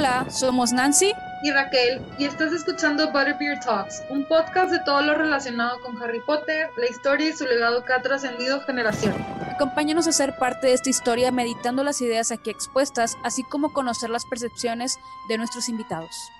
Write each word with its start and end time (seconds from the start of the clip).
Hola, 0.00 0.24
somos 0.30 0.72
Nancy 0.72 1.12
y 1.42 1.50
Raquel 1.50 2.00
y 2.16 2.24
estás 2.24 2.54
escuchando 2.54 3.12
Butterbeer 3.12 3.60
Talks, 3.60 4.02
un 4.08 4.24
podcast 4.24 4.72
de 4.72 4.78
todo 4.78 5.02
lo 5.02 5.14
relacionado 5.14 5.78
con 5.82 6.02
Harry 6.02 6.20
Potter, 6.20 6.70
la 6.78 6.86
historia 6.88 7.28
y 7.28 7.34
su 7.34 7.44
legado 7.44 7.84
que 7.84 7.92
ha 7.92 8.00
trascendido 8.00 8.62
generaciones. 8.62 9.20
Acompáñanos 9.52 10.08
a 10.08 10.12
ser 10.12 10.38
parte 10.38 10.68
de 10.68 10.72
esta 10.72 10.88
historia 10.88 11.30
meditando 11.32 11.84
las 11.84 12.00
ideas 12.00 12.32
aquí 12.32 12.48
expuestas, 12.48 13.18
así 13.24 13.42
como 13.44 13.74
conocer 13.74 14.08
las 14.08 14.24
percepciones 14.24 14.98
de 15.28 15.36
nuestros 15.36 15.68
invitados. 15.68 16.32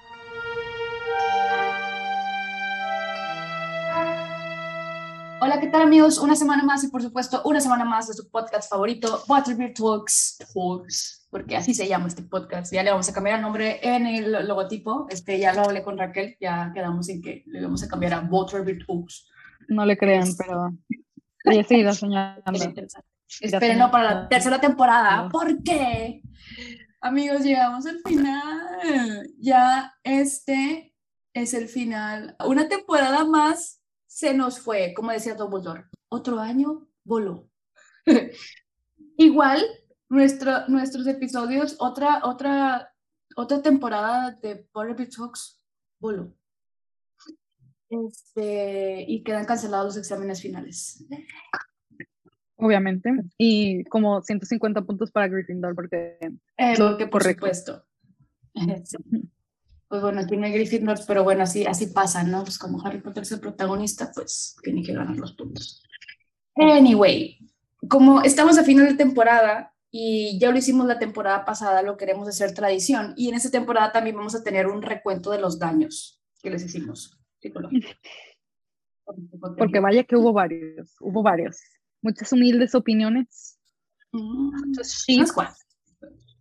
Hola, 5.43 5.59
¿qué 5.59 5.69
tal 5.69 5.81
amigos? 5.81 6.19
Una 6.19 6.37
semana 6.37 6.63
más 6.65 6.85
y 6.85 6.89
por 6.89 7.01
supuesto 7.01 7.41
una 7.47 7.63
semana 7.63 7.87
más 7.87 8.09
de 8.09 8.13
su 8.13 8.31
podcast 8.31 8.69
favorito, 8.69 9.25
Butterbeer 9.27 9.73
Talks. 9.73 10.37
Talks 10.53 11.27
porque 11.31 11.57
así 11.57 11.73
se 11.73 11.89
llama 11.89 12.09
este 12.09 12.23
podcast. 12.23 12.71
Ya 12.75 12.83
le 12.83 12.91
vamos 12.91 13.09
a 13.09 13.15
cambiar 13.15 13.37
el 13.37 13.43
nombre 13.43 13.81
en 13.83 14.07
el 14.07 14.47
logotipo. 14.47 15.07
Este, 15.09 15.39
ya 15.39 15.55
lo 15.55 15.63
hablé 15.63 15.83
con 15.83 15.97
Raquel, 15.97 16.37
ya 16.41 16.71
quedamos 16.75 17.09
en 17.09 17.23
que 17.23 17.45
le 17.47 17.63
vamos 17.63 17.83
a 17.83 17.89
cambiar 17.89 18.13
a 18.13 18.21
Water 18.21 18.63
Talks. 18.87 19.29
No 19.69 19.87
le 19.87 19.97
crean, 19.97 20.29
pero 20.37 20.73
ella 21.45 21.65
seguirá 21.65 21.95
soñando. 21.95 22.43
Espérenlo 23.41 23.91
para 23.91 24.15
la 24.15 24.29
tercera 24.29 24.61
temporada. 24.61 25.31
¿Por 25.31 25.63
qué? 25.63 26.21
Amigos, 27.01 27.45
llegamos 27.45 27.87
al 27.87 28.01
final. 28.01 29.31
Ya 29.39 29.95
este 30.03 30.95
es 31.33 31.55
el 31.55 31.69
final. 31.69 32.37
Una 32.45 32.69
temporada 32.69 33.25
más 33.25 33.80
se 34.11 34.35
nos 34.35 34.59
fue, 34.59 34.93
como 34.93 35.13
decía 35.13 35.37
Dumbledore. 35.37 35.85
Otro 36.09 36.41
año 36.41 36.89
voló. 37.05 37.49
Igual 39.17 39.63
nuestro, 40.09 40.67
nuestros 40.67 41.07
episodios, 41.07 41.77
otra, 41.79 42.23
otra, 42.25 42.93
otra 43.37 43.63
temporada 43.63 44.33
de 44.43 44.57
Power 44.73 44.97
Talks 44.97 45.65
voló. 46.01 46.35
Este, 47.89 49.05
y 49.07 49.23
quedan 49.23 49.45
cancelados 49.45 49.95
los 49.95 49.97
exámenes 49.99 50.43
finales. 50.43 51.07
Obviamente. 52.57 53.13
Y 53.39 53.85
como 53.85 54.23
150 54.23 54.83
puntos 54.83 55.13
para 55.13 55.29
Gryffindor, 55.29 55.77
porque. 55.77 56.19
Eh, 56.57 56.75
porque 56.77 57.07
por 57.07 57.23
supuesto. 57.23 57.85
Pues 59.91 60.03
bueno, 60.03 60.21
aquí 60.21 60.37
no 60.37 60.47
hay 60.47 60.53
Gryffindor, 60.53 61.01
pero 61.05 61.25
bueno, 61.25 61.43
así, 61.43 61.67
así 61.67 61.89
pasa, 61.89 62.23
¿no? 62.23 62.45
Pues 62.45 62.59
como 62.59 62.81
Harry 62.87 63.01
Potter 63.01 63.25
es 63.25 63.33
el 63.33 63.41
protagonista, 63.41 64.13
pues 64.15 64.55
tiene 64.63 64.85
que 64.85 64.95
ganar 64.95 65.17
los 65.17 65.33
puntos. 65.33 65.83
Anyway, 66.55 67.41
como 67.89 68.23
estamos 68.23 68.57
a 68.57 68.63
final 68.63 68.87
de 68.87 68.95
temporada, 68.95 69.75
y 69.91 70.39
ya 70.39 70.53
lo 70.53 70.59
hicimos 70.59 70.87
la 70.87 71.01
temporada 71.01 71.45
pasada, 71.45 71.83
lo 71.83 71.97
queremos 71.97 72.29
hacer 72.29 72.55
tradición. 72.55 73.15
Y 73.17 73.31
en 73.31 73.35
esta 73.35 73.51
temporada 73.51 73.91
también 73.91 74.15
vamos 74.15 74.37
a 74.37 74.45
tener 74.45 74.69
un 74.69 74.81
recuento 74.81 75.33
de 75.33 75.41
los 75.41 75.59
daños 75.59 76.23
que 76.41 76.51
les 76.51 76.65
hicimos 76.65 77.19
Porque 79.59 79.81
vaya 79.81 80.05
que 80.05 80.15
hubo 80.15 80.33
varios, 80.33 80.95
hubo 81.01 81.21
varios. 81.21 81.61
Muchas 82.01 82.33
humildes 82.33 82.77
opiniones. 82.77 83.59
Mm, 84.13 84.67
muchas, 84.67 85.05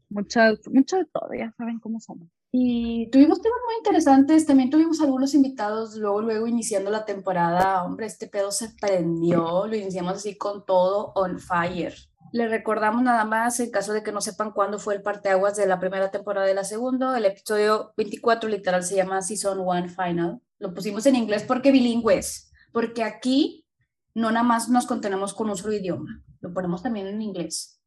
muchas, 0.08 0.68
muchas 0.68 1.00
de 1.00 1.06
todo, 1.12 1.30
ya 1.36 1.52
saben 1.58 1.80
cómo 1.80 2.00
somos. 2.00 2.30
Y 2.52 3.10
tuvimos 3.12 3.42
temas 3.42 3.60
muy 3.68 3.76
interesantes, 3.78 4.46
también 4.46 4.72
tuvimos 4.72 5.00
algunos 5.02 5.36
invitados, 5.36 5.96
luego, 5.96 6.22
luego 6.22 6.48
iniciando 6.48 6.90
la 6.90 7.06
temporada, 7.06 7.84
hombre, 7.84 8.08
este 8.08 8.28
pedo 8.28 8.52
se 8.52 8.70
prendió, 8.70 9.68
lo 9.68 9.76
iniciamos 9.76 10.16
así 10.16 10.36
con 10.36 10.66
todo 10.66 11.12
on 11.14 11.40
fire. 11.40 11.94
Le 12.32 12.48
recordamos 12.48 13.04
nada 13.04 13.24
más, 13.24 13.60
en 13.60 13.70
caso 13.70 13.94
de 13.94 14.02
que 14.02 14.12
no 14.12 14.20
sepan 14.20 14.52
cuándo 14.52 14.80
fue 14.80 14.96
el 14.96 15.04
parteaguas 15.04 15.58
de 15.58 15.68
la 15.68 15.80
primera 15.80 16.10
temporada 16.10 16.48
de 16.48 16.56
la 16.56 16.64
segunda, 16.64 17.16
el 17.16 17.26
episodio 17.26 17.94
24 17.98 18.50
literal 18.50 18.84
se 18.84 18.96
llama 18.96 19.22
Season 19.22 19.60
1 19.60 19.90
Final. 19.90 20.42
Lo 20.58 20.74
pusimos 20.74 21.06
en 21.06 21.16
inglés 21.16 21.44
porque 21.44 21.72
bilingües, 21.72 22.52
porque 22.72 23.04
aquí 23.04 23.68
no 24.16 24.32
nada 24.32 24.44
más 24.44 24.70
nos 24.70 24.88
contenemos 24.88 25.36
con 25.36 25.52
un 25.52 25.58
solo 25.58 25.74
idioma, 25.74 26.24
lo 26.42 26.52
ponemos 26.52 26.82
también 26.82 27.06
en 27.08 27.22
inglés. 27.22 27.80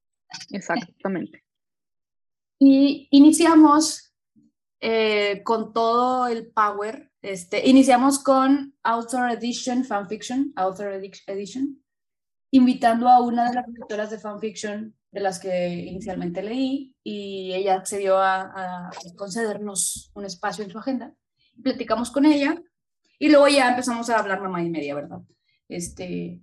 Exactamente. 0.50 1.44
Y 2.60 3.08
iniciamos 3.10 4.11
eh, 4.84 5.44
con 5.44 5.72
todo 5.72 6.26
el 6.26 6.48
power, 6.48 7.12
este, 7.22 7.68
iniciamos 7.68 8.18
con 8.18 8.74
Author 8.82 9.30
Edition, 9.30 9.84
Fanfiction, 9.84 10.52
Author 10.56 10.92
Edition, 10.92 11.80
invitando 12.50 13.08
a 13.08 13.20
una 13.20 13.48
de 13.48 13.54
las 13.54 13.68
escritoras 13.68 14.10
de 14.10 14.18
fanfiction 14.18 14.96
de 15.12 15.20
las 15.20 15.38
que 15.38 15.68
inicialmente 15.68 16.42
leí 16.42 16.96
y 17.04 17.52
ella 17.52 17.76
accedió 17.76 18.18
a, 18.18 18.90
concedernos 19.16 20.10
un 20.16 20.24
espacio 20.24 20.64
en 20.64 20.70
su 20.72 20.78
agenda. 20.78 21.14
Platicamos 21.62 22.10
con 22.10 22.26
ella 22.26 22.60
y 23.20 23.28
luego 23.28 23.46
ya 23.46 23.70
empezamos 23.70 24.10
a 24.10 24.18
hablar 24.18 24.40
mamá 24.40 24.64
y 24.64 24.70
media, 24.70 24.96
¿verdad? 24.96 25.20
Este... 25.68 26.40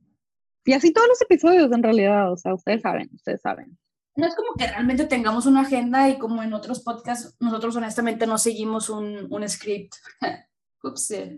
Y 0.63 0.73
así 0.73 0.93
todos 0.93 1.09
los 1.09 1.21
episodios 1.21 1.69
en 1.73 1.83
realidad, 1.83 2.31
o 2.31 2.37
sea, 2.37 2.53
ustedes 2.53 2.83
saben, 2.83 3.09
ustedes 3.13 3.41
saben. 3.41 3.77
No 4.19 4.27
es 4.27 4.35
como 4.35 4.53
que 4.57 4.67
realmente 4.67 5.05
tengamos 5.05 5.45
una 5.45 5.61
agenda 5.61 6.09
y 6.09 6.17
como 6.17 6.43
en 6.43 6.53
otros 6.53 6.81
podcasts, 6.81 7.35
nosotros 7.39 7.75
honestamente 7.75 8.27
no 8.27 8.37
seguimos 8.37 8.89
un, 8.89 9.27
un 9.29 9.47
script. 9.47 9.93
Ups, 10.83 11.11
eh. 11.11 11.37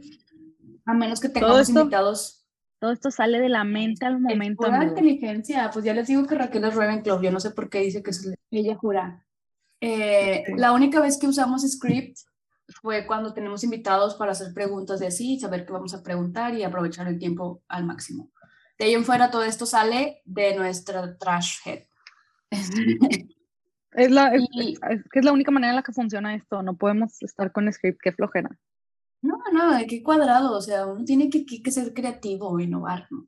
A 0.86 0.94
menos 0.94 1.20
que 1.20 1.30
tengamos 1.30 1.70
invitados 1.70 2.42
todo 2.82 2.94
esto 2.94 3.12
sale 3.12 3.40
de 3.40 3.48
la 3.48 3.64
mente 3.64 4.08
al 4.08 4.20
momento. 4.20 4.66
Es 4.66 4.84
inteligencia. 4.84 5.70
Pues 5.72 5.86
ya 5.86 5.94
les 5.94 6.08
digo 6.08 6.26
que 6.26 6.34
Raquel 6.34 6.64
es 6.64 6.74
Ravenclaw. 6.74 7.22
Yo 7.22 7.32
no 7.32 7.40
sé 7.40 7.52
por 7.52 7.70
qué 7.70 7.82
dice 7.82 8.02
que 8.02 8.10
es 8.10 8.28
ella 8.50 8.76
jura. 8.76 9.24
Eh, 9.80 10.46
la 10.58 10.72
única 10.72 11.00
vez 11.00 11.20
que 11.20 11.28
usamos 11.28 11.62
script 11.62 12.18
fue 12.82 13.06
cuando 13.06 13.34
tenemos 13.34 13.64
invitados 13.64 14.16
para 14.16 14.32
hacer 14.32 14.52
preguntas 14.52 15.00
de 15.00 15.08
así, 15.08 15.40
saber 15.40 15.64
qué 15.64 15.74
vamos 15.74 15.94
a 15.94 16.02
preguntar 16.02 16.56
y 16.56 16.64
aprovechar 16.64 17.08
el 17.08 17.20
tiempo 17.20 17.62
al 17.68 17.86
máximo. 17.86 18.32
De 18.80 18.86
ahí 18.86 18.96
en 18.96 19.06
fuera 19.06 19.30
todo 19.30 19.44
esto 19.44 19.68
sale 19.68 20.24
de 20.26 20.56
nuestra 20.56 21.16
trash 21.20 21.58
head. 21.64 21.84
Es 23.94 24.10
la, 24.10 24.34
es, 24.34 25.04
que 25.12 25.20
es 25.20 25.26
la 25.26 25.34
única 25.34 25.52
manera 25.52 25.72
en 25.72 25.76
la 25.76 25.84
que 25.84 25.92
funciona 25.92 26.34
esto. 26.34 26.64
No 26.64 26.78
podemos 26.78 27.22
estar 27.22 27.52
con 27.52 27.72
script, 27.72 28.00
qué 28.02 28.14
flojera. 28.14 28.50
No, 29.22 29.38
no, 29.52 29.78
de 29.78 29.86
qué 29.86 30.02
cuadrado, 30.02 30.58
o 30.58 30.62
sea, 30.62 30.88
uno 30.88 31.04
tiene 31.04 31.30
que, 31.30 31.46
que, 31.46 31.72
ser 31.72 31.94
creativo 31.94 32.48
o 32.50 32.60
innovar, 32.60 33.08
¿no? 33.12 33.28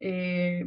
Eh, 0.00 0.66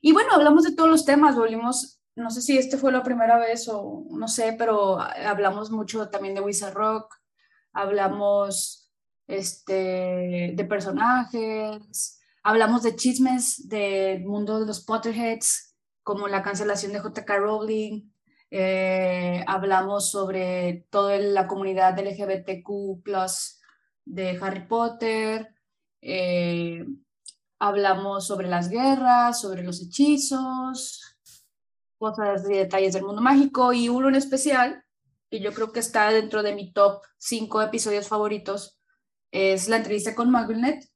y 0.00 0.12
bueno, 0.12 0.32
hablamos 0.32 0.64
de 0.64 0.74
todos 0.74 0.90
los 0.90 1.04
temas, 1.04 1.36
volvimos, 1.36 2.00
no 2.16 2.30
sé 2.30 2.42
si 2.42 2.58
este 2.58 2.76
fue 2.76 2.90
la 2.90 3.04
primera 3.04 3.38
vez 3.38 3.68
o 3.68 4.04
no 4.10 4.26
sé, 4.26 4.56
pero 4.58 4.98
hablamos 5.00 5.70
mucho 5.70 6.08
también 6.08 6.34
de 6.34 6.40
Wizard 6.40 6.74
Rock, 6.74 7.14
hablamos 7.72 8.90
este, 9.28 10.52
de 10.56 10.66
personajes, 10.68 12.20
hablamos 12.42 12.82
de 12.82 12.96
chismes 12.96 13.68
del 13.68 14.24
mundo 14.24 14.58
de 14.58 14.66
los 14.66 14.84
Potterheads, 14.84 15.67
como 16.08 16.26
la 16.26 16.42
cancelación 16.42 16.94
de 16.94 17.00
JK 17.00 17.28
Rowling, 17.36 18.10
eh, 18.50 19.44
hablamos 19.46 20.10
sobre 20.10 20.86
toda 20.88 21.18
la 21.18 21.46
comunidad 21.46 21.98
LGBTQ 21.98 23.04
de 24.06 24.38
Harry 24.40 24.66
Potter, 24.66 25.54
eh, 26.00 26.82
hablamos 27.58 28.26
sobre 28.26 28.48
las 28.48 28.70
guerras, 28.70 29.38
sobre 29.38 29.62
los 29.62 29.82
hechizos, 29.82 31.18
cosas 31.98 32.48
y 32.48 32.54
detalles 32.54 32.94
del 32.94 33.04
mundo 33.04 33.20
mágico 33.20 33.74
y 33.74 33.90
uno 33.90 34.08
en 34.08 34.14
especial, 34.14 34.82
que 35.30 35.40
yo 35.40 35.52
creo 35.52 35.72
que 35.72 35.80
está 35.80 36.08
dentro 36.08 36.42
de 36.42 36.54
mi 36.54 36.72
top 36.72 37.02
5 37.18 37.60
episodios 37.60 38.08
favoritos, 38.08 38.80
es 39.30 39.68
la 39.68 39.76
entrevista 39.76 40.14
con 40.14 40.30
Magnet. 40.30 40.88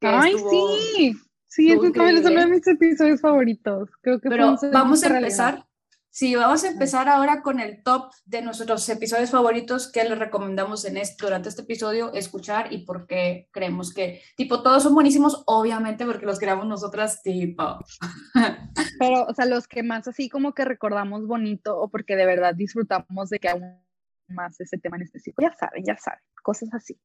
¡Ay, 0.00 0.34
sí! 0.50 1.14
Sí, 1.50 1.72
ese 1.72 1.90
también 1.90 2.18
es 2.18 2.30
uno 2.30 2.40
de 2.40 2.46
mis 2.46 2.66
episodios 2.66 3.20
favoritos. 3.20 3.90
Creo 4.02 4.20
que 4.20 4.28
Pero 4.28 4.56
vamos 4.72 5.02
a 5.02 5.08
empezar 5.08 5.66
Sí, 6.12 6.34
vamos 6.34 6.64
a 6.64 6.68
empezar 6.68 7.08
ahora 7.08 7.40
con 7.40 7.60
el 7.60 7.84
top 7.84 8.10
de 8.24 8.42
nuestros 8.42 8.88
episodios 8.88 9.30
favoritos 9.30 9.90
que 9.92 10.02
les 10.02 10.18
recomendamos 10.18 10.84
en 10.84 10.96
este, 10.96 11.24
durante 11.24 11.48
este 11.48 11.62
episodio 11.62 12.12
escuchar 12.12 12.72
y 12.72 12.84
por 12.84 13.06
qué 13.06 13.48
creemos 13.52 13.94
que, 13.94 14.20
tipo, 14.36 14.60
todos 14.60 14.82
son 14.82 14.94
buenísimos, 14.94 15.44
obviamente 15.46 16.04
porque 16.04 16.26
los 16.26 16.40
creamos 16.40 16.66
nosotras, 16.66 17.22
tipo. 17.22 17.78
Pero, 18.98 19.24
o 19.26 19.34
sea, 19.34 19.46
los 19.46 19.68
que 19.68 19.84
más 19.84 20.08
así 20.08 20.28
como 20.28 20.52
que 20.52 20.64
recordamos 20.64 21.28
bonito 21.28 21.78
o 21.78 21.88
porque 21.88 22.16
de 22.16 22.26
verdad 22.26 22.56
disfrutamos 22.56 23.30
de 23.30 23.38
que 23.38 23.48
aún 23.48 23.80
más 24.26 24.60
ese 24.60 24.78
tema 24.78 24.96
en 24.96 25.02
específico, 25.02 25.42
ya 25.42 25.54
saben, 25.56 25.84
ya 25.84 25.96
saben, 25.96 26.20
cosas 26.42 26.70
así. 26.74 27.00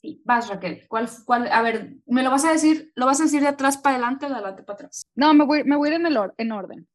Sí, 0.00 0.22
vas 0.24 0.48
Raquel, 0.48 0.86
¿cuál, 0.86 1.08
cuál, 1.24 1.50
a 1.50 1.60
ver, 1.60 1.96
¿me 2.06 2.22
lo 2.22 2.30
vas 2.30 2.44
a 2.44 2.52
decir, 2.52 2.92
lo 2.94 3.06
vas 3.06 3.20
a 3.20 3.24
decir 3.24 3.40
de 3.40 3.48
atrás 3.48 3.78
para 3.78 3.96
adelante 3.96 4.26
o 4.26 4.28
de 4.28 4.36
adelante 4.36 4.62
para 4.62 4.74
atrás? 4.74 5.02
No, 5.16 5.34
me 5.34 5.44
voy, 5.44 5.64
me 5.64 5.74
voy 5.74 5.88
a 5.88 5.94
ir 5.94 6.00
en, 6.00 6.06
el 6.06 6.16
en 6.36 6.52
orden. 6.52 6.88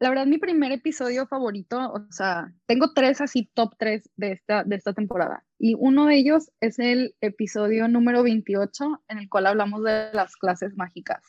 La 0.00 0.10
verdad, 0.10 0.26
mi 0.26 0.36
primer 0.36 0.70
episodio 0.72 1.26
favorito, 1.26 1.78
o 1.78 2.12
sea, 2.12 2.52
tengo 2.66 2.92
tres 2.92 3.22
así, 3.22 3.50
top 3.54 3.74
tres 3.78 4.10
de 4.16 4.32
esta, 4.32 4.64
de 4.64 4.76
esta 4.76 4.92
temporada. 4.92 5.44
Y 5.58 5.76
uno 5.78 6.04
de 6.04 6.16
ellos 6.16 6.50
es 6.60 6.78
el 6.78 7.14
episodio 7.22 7.88
número 7.88 8.22
28, 8.22 9.02
en 9.08 9.18
el 9.18 9.30
cual 9.30 9.46
hablamos 9.46 9.82
de 9.82 10.10
las 10.12 10.36
clases 10.36 10.76
mágicas. 10.76 11.22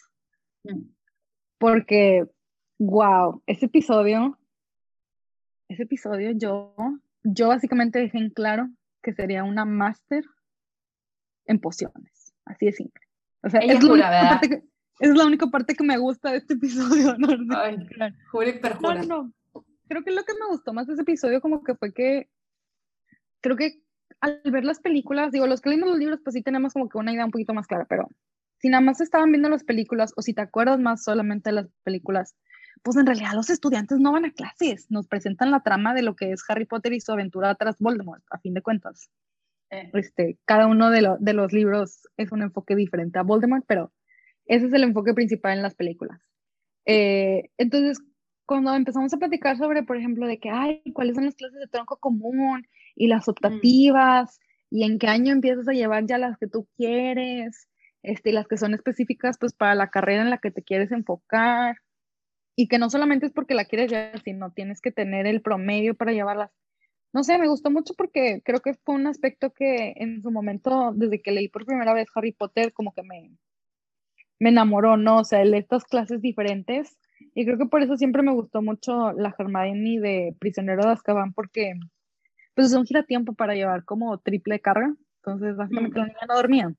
Porque, 1.57 2.27
wow, 2.79 3.41
ese 3.45 3.67
episodio 3.67 4.37
ese 5.67 5.83
episodio 5.83 6.31
yo, 6.31 6.75
yo 7.23 7.47
básicamente 7.47 7.99
dejé 7.99 8.17
en 8.17 8.29
claro 8.29 8.69
que 9.01 9.13
sería 9.13 9.43
una 9.43 9.65
máster 9.65 10.25
en 11.45 11.59
pociones, 11.59 12.33
así 12.45 12.65
de 12.65 12.71
simple. 12.71 13.01
O 13.43 13.49
sea, 13.49 13.59
es, 13.61 13.83
la 13.83 13.91
única 13.91 14.29
parte 14.29 14.49
que, 14.49 14.63
es 14.99 15.15
la 15.15 15.25
única 15.25 15.47
parte 15.47 15.75
que 15.75 15.83
me 15.83 15.97
gusta 15.97 16.31
de 16.31 16.37
este 16.37 16.55
episodio. 16.55 17.15
No, 17.19 17.27
Ay, 17.57 17.77
no, 18.81 19.03
no, 19.03 19.33
creo 19.87 20.03
que 20.03 20.11
lo 20.11 20.23
que 20.23 20.33
me 20.33 20.47
gustó 20.49 20.73
más 20.73 20.87
de 20.87 20.93
ese 20.93 21.03
episodio 21.03 21.41
como 21.41 21.63
que 21.63 21.75
fue 21.75 21.93
que 21.93 22.29
creo 23.41 23.55
que 23.55 23.81
al 24.21 24.41
ver 24.45 24.63
las 24.63 24.79
películas, 24.79 25.31
digo, 25.31 25.45
los 25.47 25.61
que 25.61 25.69
leímos 25.69 25.89
los 25.89 25.99
libros, 25.99 26.19
pues 26.23 26.33
sí 26.33 26.41
tenemos 26.41 26.73
como 26.73 26.89
que 26.89 26.97
una 26.97 27.13
idea 27.13 27.25
un 27.25 27.31
poquito 27.31 27.53
más 27.53 27.67
clara, 27.67 27.85
pero 27.87 28.09
si 28.57 28.69
nada 28.69 28.81
más 28.81 29.01
estaban 29.01 29.31
viendo 29.31 29.49
las 29.49 29.63
películas 29.63 30.13
o 30.15 30.21
si 30.21 30.33
te 30.33 30.41
acuerdas 30.41 30.79
más 30.79 31.03
solamente 31.03 31.49
de 31.49 31.57
las 31.57 31.67
películas, 31.83 32.35
pues 32.81 32.97
en 32.97 33.05
realidad 33.05 33.33
los 33.33 33.49
estudiantes 33.49 33.99
no 33.99 34.11
van 34.11 34.25
a 34.25 34.31
clases, 34.31 34.89
nos 34.89 35.07
presentan 35.07 35.51
la 35.51 35.61
trama 35.61 35.93
de 35.93 36.01
lo 36.01 36.15
que 36.15 36.31
es 36.31 36.43
Harry 36.47 36.65
Potter 36.65 36.93
y 36.93 37.01
su 37.01 37.11
aventura 37.11 37.53
tras 37.55 37.77
Voldemort, 37.79 38.23
a 38.31 38.39
fin 38.39 38.53
de 38.53 38.61
cuentas. 38.61 39.09
Eh. 39.71 39.89
Este, 39.93 40.37
cada 40.45 40.67
uno 40.67 40.89
de, 40.89 41.15
de 41.19 41.33
los 41.33 41.53
libros 41.53 42.03
es 42.17 42.31
un 42.31 42.41
enfoque 42.41 42.75
diferente 42.75 43.19
a 43.19 43.23
Voldemort, 43.23 43.65
pero 43.67 43.91
ese 44.45 44.67
es 44.67 44.73
el 44.73 44.83
enfoque 44.83 45.13
principal 45.13 45.57
en 45.57 45.63
las 45.63 45.75
películas. 45.75 46.21
Eh, 46.85 47.49
entonces, 47.57 47.99
cuando 48.45 48.73
empezamos 48.75 49.13
a 49.13 49.17
platicar 49.17 49.57
sobre, 49.57 49.83
por 49.83 49.97
ejemplo, 49.97 50.27
de 50.27 50.39
que, 50.39 50.49
ay, 50.49 50.83
¿cuáles 50.93 51.15
son 51.15 51.25
las 51.25 51.35
clases 51.35 51.59
de 51.59 51.67
tronco 51.67 51.97
común 51.97 52.67
y 52.95 53.07
las 53.07 53.27
mm. 53.27 53.31
optativas? 53.31 54.39
¿Y 54.69 54.83
en 54.83 54.99
qué 54.99 55.07
año 55.07 55.31
empiezas 55.31 55.67
a 55.67 55.73
llevar 55.73 56.05
ya 56.05 56.17
las 56.17 56.37
que 56.37 56.47
tú 56.47 56.67
quieres? 56.77 57.67
Este, 58.03 58.29
y 58.29 58.33
las 58.33 58.47
que 58.47 58.57
son 58.57 58.75
específicas, 58.75 59.37
pues, 59.39 59.53
para 59.53 59.73
la 59.73 59.89
carrera 59.89 60.21
en 60.21 60.29
la 60.29 60.37
que 60.37 60.51
te 60.51 60.61
quieres 60.61 60.91
enfocar. 60.91 61.77
Y 62.55 62.67
que 62.67 62.77
no 62.77 62.89
solamente 62.89 63.25
es 63.25 63.33
porque 63.33 63.55
la 63.55 63.65
quieres 63.65 63.91
llevar, 63.91 64.21
sino 64.21 64.51
tienes 64.51 64.79
que 64.79 64.91
tener 64.91 65.25
el 65.25 65.41
promedio 65.41 65.95
para 65.95 66.13
llevarlas. 66.13 66.51
No 67.15 67.23
sé, 67.23 67.37
me 67.37 67.47
gustó 67.47 67.71
mucho 67.71 67.93
porque 67.93 68.41
creo 68.43 68.59
que 68.59 68.73
fue 68.73 68.93
un 68.93 69.07
aspecto 69.07 69.53
que 69.53 69.93
en 69.95 70.21
su 70.21 70.31
momento, 70.31 70.91
desde 70.93 71.21
que 71.21 71.31
leí 71.31 71.47
por 71.47 71.65
primera 71.65 71.93
vez 71.93 72.09
Harry 72.13 72.33
Potter, 72.33 72.73
como 72.73 72.93
que 72.93 73.03
me, 73.03 73.31
me 74.37 74.49
enamoró, 74.49 74.97
¿no? 74.97 75.19
O 75.19 75.23
sea, 75.23 75.41
estas 75.41 75.85
clases 75.85 76.21
diferentes. 76.21 76.97
Y 77.33 77.45
creo 77.45 77.57
que 77.57 77.67
por 77.67 77.81
eso 77.81 77.95
siempre 77.95 78.21
me 78.21 78.33
gustó 78.33 78.61
mucho 78.61 79.13
la 79.13 79.33
Hermione 79.39 80.01
de 80.01 80.35
Prisionero 80.39 80.83
de 80.83 80.91
Azkaban, 80.91 81.31
porque 81.31 81.75
pues 82.53 82.67
es 82.67 82.73
un 82.73 82.85
giratiempo 82.85 83.31
para 83.31 83.55
llevar 83.55 83.85
como 83.85 84.17
triple 84.17 84.59
carga. 84.59 84.93
Entonces, 85.23 85.55
básicamente 85.55 85.97
la 85.97 86.07
niña 86.07 86.19
no 86.27 86.35
dormía. 86.35 86.75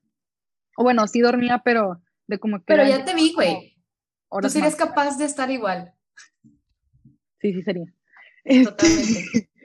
O 0.75 0.83
bueno, 0.83 1.07
sí 1.07 1.19
dormía, 1.19 1.63
pero 1.65 1.99
de 2.27 2.37
como 2.37 2.59
que... 2.59 2.65
Pero 2.67 2.87
ya 2.87 3.03
te 3.03 3.15
vi, 3.15 3.33
güey. 3.33 3.75
Tú 4.39 4.49
serías 4.49 4.75
capaz 4.75 5.17
de 5.17 5.25
estar 5.25 5.49
igual. 5.49 5.93
Sí, 7.39 7.53
sí 7.53 7.63
sería. 7.63 7.91
Totalmente. 8.45 9.49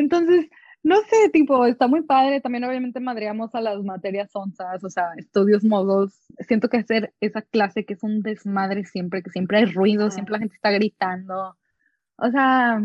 Entonces, 0.00 0.48
no 0.82 0.96
sé, 1.02 1.28
tipo, 1.30 1.66
está 1.66 1.86
muy 1.86 2.02
padre. 2.02 2.40
También 2.40 2.64
obviamente 2.64 3.00
madreamos 3.00 3.54
a 3.54 3.60
las 3.60 3.82
materias 3.82 4.30
onzas, 4.34 4.82
o 4.82 4.88
sea, 4.88 5.12
estudios 5.16 5.62
modos. 5.62 6.14
Siento 6.48 6.68
que 6.68 6.78
hacer 6.78 7.14
esa 7.20 7.42
clase 7.42 7.84
que 7.84 7.94
es 7.94 8.02
un 8.02 8.22
desmadre 8.22 8.84
siempre, 8.84 9.22
que 9.22 9.30
siempre 9.30 9.58
hay 9.58 9.66
ruido, 9.66 10.10
siempre 10.10 10.32
la 10.32 10.38
gente 10.38 10.54
está 10.54 10.70
gritando. 10.70 11.56
O 12.16 12.30
sea, 12.30 12.80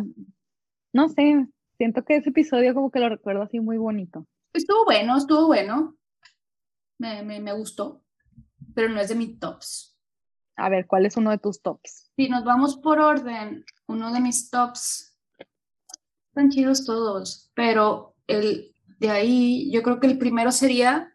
no 0.91 1.09
sé, 1.09 1.47
siento 1.77 2.03
que 2.03 2.17
ese 2.17 2.29
episodio 2.29 2.73
como 2.73 2.91
que 2.91 2.99
lo 2.99 3.07
recuerdo 3.09 3.43
así 3.43 3.61
muy 3.61 3.77
bonito. 3.77 4.27
Estuvo 4.53 4.83
bueno, 4.85 5.17
estuvo 5.17 5.47
bueno. 5.47 5.95
Me, 6.97 7.23
me, 7.23 7.39
me 7.39 7.53
gustó, 7.53 8.03
pero 8.73 8.89
no 8.89 8.99
es 8.99 9.09
de 9.09 9.15
mis 9.15 9.39
tops. 9.39 9.97
A 10.57 10.69
ver, 10.69 10.85
¿cuál 10.85 11.05
es 11.05 11.17
uno 11.17 11.31
de 11.31 11.37
tus 11.37 11.61
tops? 11.61 12.11
Si 12.15 12.29
nos 12.29 12.43
vamos 12.45 12.77
por 12.77 12.99
orden, 12.99 13.65
uno 13.87 14.13
de 14.13 14.21
mis 14.21 14.49
tops 14.49 15.14
están 16.35 16.49
chidos 16.49 16.83
todos, 16.83 17.49
pero 17.53 18.13
el 18.27 18.75
de 18.99 19.09
ahí 19.09 19.71
yo 19.71 19.81
creo 19.81 20.01
que 20.01 20.07
el 20.07 20.17
primero 20.17 20.51
sería 20.51 21.13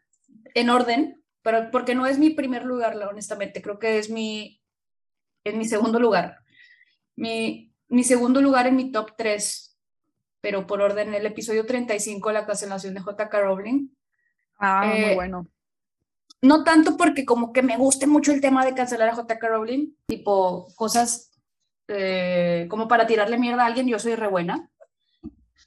en 0.55 0.71
orden, 0.71 1.23
pero 1.43 1.71
porque 1.71 1.95
no 1.95 2.07
es 2.07 2.19
mi 2.19 2.31
primer 2.31 2.65
lugar, 2.65 2.97
honestamente, 2.97 3.61
creo 3.61 3.79
que 3.79 3.99
es 3.99 4.09
mi, 4.09 4.63
en 5.45 5.59
mi 5.59 5.67
segundo 5.67 6.01
lugar. 6.01 6.39
Mi, 7.17 7.71
mi 7.89 8.03
segundo 8.03 8.41
lugar 8.41 8.67
en 8.67 8.77
mi 8.77 8.91
top 8.93 9.13
3, 9.19 9.79
pero 10.41 10.67
por 10.67 10.81
orden, 10.81 11.13
el 11.13 11.27
episodio 11.27 11.67
35, 11.67 12.33
la 12.33 12.47
cancelación 12.47 12.95
de 12.95 13.01
J.K. 13.01 13.41
Rowling. 13.41 13.89
Ah, 14.59 14.87
muy 14.87 15.01
eh, 15.01 15.15
bueno. 15.15 15.49
No 16.41 16.65
tanto 16.65 16.97
porque 16.97 17.27
como 17.27 17.53
que 17.53 17.63
me 17.63 17.77
guste 17.77 18.07
mucho 18.07 18.33
el 18.33 18.41
tema 18.41 18.65
de 18.65 18.75
cancelar 18.75 19.11
a 19.11 19.17
J.K. 19.17 19.49
Rowling, 19.49 19.93
tipo 20.07 20.67
cosas 20.77 21.39
eh, 21.89 22.67
como 22.71 22.89
para 22.89 23.07
tirarle 23.07 23.37
mierda 23.37 23.65
a 23.65 23.67
alguien, 23.67 23.87
yo 23.87 23.99
soy 23.99 24.15
re 24.15 24.27
buena, 24.27 24.71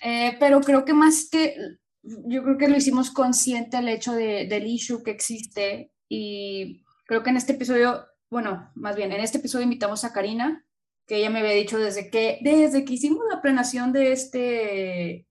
eh, 0.04 0.36
pero 0.40 0.60
creo 0.60 0.84
que 0.84 0.94
más 0.94 1.30
que, 1.32 1.56
yo 2.02 2.44
creo 2.44 2.58
que 2.58 2.68
lo 2.68 2.76
hicimos 2.76 3.10
consciente 3.10 3.78
el 3.78 3.88
hecho 3.88 4.14
de, 4.14 4.48
del 4.48 4.68
issue 4.68 5.02
que 5.02 5.12
existe 5.12 5.94
y 6.10 6.84
creo 7.06 7.24
que 7.24 7.30
en 7.30 7.38
este 7.38 7.54
episodio, 7.54 8.06
bueno, 8.30 8.70
más 8.76 8.98
bien, 8.98 9.14
en 9.14 9.22
este 9.22 9.38
episodio 9.38 9.64
invitamos 9.64 10.04
a 10.04 10.12
Karina, 10.12 10.66
que 11.08 11.18
ella 11.18 11.30
me 11.30 11.40
había 11.40 11.54
dicho 11.54 11.78
desde 11.78 12.10
que, 12.10 12.40
desde 12.42 12.84
que 12.84 12.94
hicimos 12.94 13.24
la 13.32 13.42
planeación 13.42 13.94
de 13.94 14.12
este, 14.12 15.28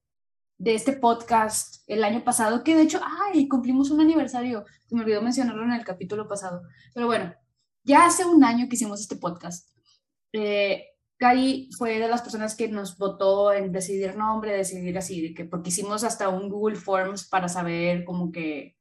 de 0.56 0.74
este 0.74 0.94
podcast 0.94 1.84
el 1.86 2.02
año 2.02 2.24
pasado, 2.24 2.64
que 2.64 2.74
de 2.74 2.82
hecho, 2.82 3.00
ay, 3.26 3.48
cumplimos 3.48 3.90
un 3.90 4.00
aniversario, 4.00 4.64
se 4.86 4.94
me 4.94 5.02
olvidó 5.02 5.20
mencionarlo 5.20 5.64
en 5.64 5.72
el 5.72 5.84
capítulo 5.84 6.26
pasado, 6.26 6.62
pero 6.94 7.06
bueno, 7.06 7.34
ya 7.84 8.06
hace 8.06 8.24
un 8.24 8.42
año 8.42 8.68
que 8.68 8.76
hicimos 8.76 9.02
este 9.02 9.16
podcast. 9.16 9.68
Eh, 10.32 10.91
Cari 11.22 11.70
fue 11.78 12.00
de 12.00 12.08
las 12.08 12.20
personas 12.20 12.56
que 12.56 12.66
nos 12.66 12.98
votó 12.98 13.52
en 13.52 13.70
decidir 13.70 14.16
nombre, 14.16 14.56
decidir 14.56 14.98
así, 14.98 15.22
de 15.22 15.34
que, 15.34 15.44
porque 15.44 15.68
hicimos 15.68 16.02
hasta 16.02 16.28
un 16.28 16.48
Google 16.48 16.74
Forms 16.74 17.28
para 17.28 17.48
saber 17.48 18.04
como 18.04 18.32
que 18.32 18.76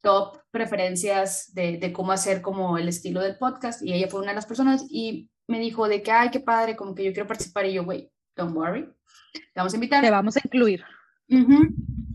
top 0.00 0.38
preferencias 0.50 1.52
de, 1.52 1.76
de, 1.76 1.92
cómo 1.92 2.12
hacer 2.12 2.40
como 2.40 2.78
el 2.78 2.88
estilo 2.88 3.20
del 3.20 3.36
podcast 3.36 3.82
y 3.82 3.92
ella 3.92 4.08
fue 4.08 4.20
una 4.20 4.30
de 4.30 4.36
las 4.36 4.46
personas 4.46 4.86
y 4.88 5.28
me 5.48 5.60
dijo 5.60 5.86
de 5.86 6.02
que, 6.02 6.10
ay, 6.10 6.30
qué 6.30 6.40
padre, 6.40 6.76
como 6.76 6.94
que 6.94 7.04
yo 7.04 7.12
quiero 7.12 7.26
participar 7.26 7.66
y 7.66 7.74
yo, 7.74 7.84
güey, 7.84 8.10
don't 8.34 8.56
worry, 8.56 8.88
te 9.34 9.40
vamos 9.56 9.74
a 9.74 9.76
invitar. 9.76 10.02
Te 10.02 10.10
vamos 10.10 10.34
a 10.34 10.40
incluir. 10.42 10.82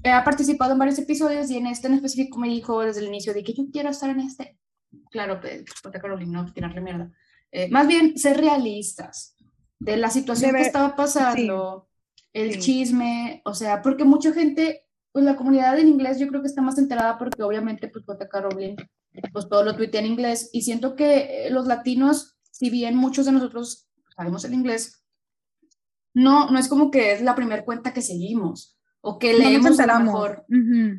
Ha 0.05 0.23
participado 0.23 0.71
en 0.71 0.79
varios 0.79 0.97
episodios 0.97 1.51
y 1.51 1.57
en 1.57 1.67
este 1.67 1.85
en 1.85 1.93
específico 1.93 2.39
me 2.39 2.47
dijo 2.47 2.81
desde 2.81 3.01
el 3.01 3.09
inicio 3.09 3.31
de 3.31 3.43
que 3.43 3.53
yo 3.53 3.65
quiero 3.71 3.89
estar 3.89 4.09
en 4.09 4.21
este. 4.21 4.57
Claro, 5.11 5.39
pues, 5.39 5.65
Carolina, 6.01 6.41
no 6.41 6.51
tirarle 6.51 6.81
mierda. 6.81 7.11
Eh, 7.51 7.69
más 7.69 7.87
bien, 7.87 8.17
ser 8.17 8.37
realistas 8.37 9.35
de 9.81 9.97
la 9.97 10.09
situación 10.09 10.55
que 10.55 10.61
estaba 10.61 10.95
pasando, 10.95 11.89
el 12.33 12.59
chisme, 12.59 13.41
o 13.45 13.53
sea, 13.53 13.81
porque 13.81 14.03
mucha 14.03 14.31
gente, 14.31 14.85
pues 15.11 15.25
la 15.25 15.35
comunidad 15.35 15.77
en 15.79 15.87
inglés 15.87 16.19
yo 16.19 16.27
creo 16.27 16.41
que 16.41 16.47
está 16.47 16.61
más 16.61 16.77
enterada 16.77 17.17
porque 17.17 17.41
obviamente 17.43 17.87
pues 17.87 18.05
J.K. 18.05 18.41
Rowling 18.41 18.75
pues 19.33 19.49
todo 19.49 19.63
lo 19.63 19.75
tuitea 19.75 20.01
en 20.01 20.07
inglés 20.07 20.49
y 20.53 20.61
siento 20.61 20.95
que 20.95 21.47
los 21.51 21.65
latinos, 21.67 22.37
si 22.51 22.69
bien 22.69 22.95
muchos 22.95 23.25
de 23.25 23.33
nosotros 23.33 23.89
sabemos 24.15 24.45
el 24.45 24.53
inglés, 24.53 25.03
no, 26.13 26.49
no 26.49 26.59
es 26.59 26.67
como 26.67 26.91
que 26.91 27.13
es 27.13 27.21
la 27.21 27.35
primera 27.35 27.65
cuenta 27.65 27.93
que 27.93 28.01
seguimos 28.01 28.77
o 29.01 29.17
que 29.17 29.33
leemos 29.33 29.79
a 29.79 29.87
lo 29.87 29.99
mejor. 29.99 30.45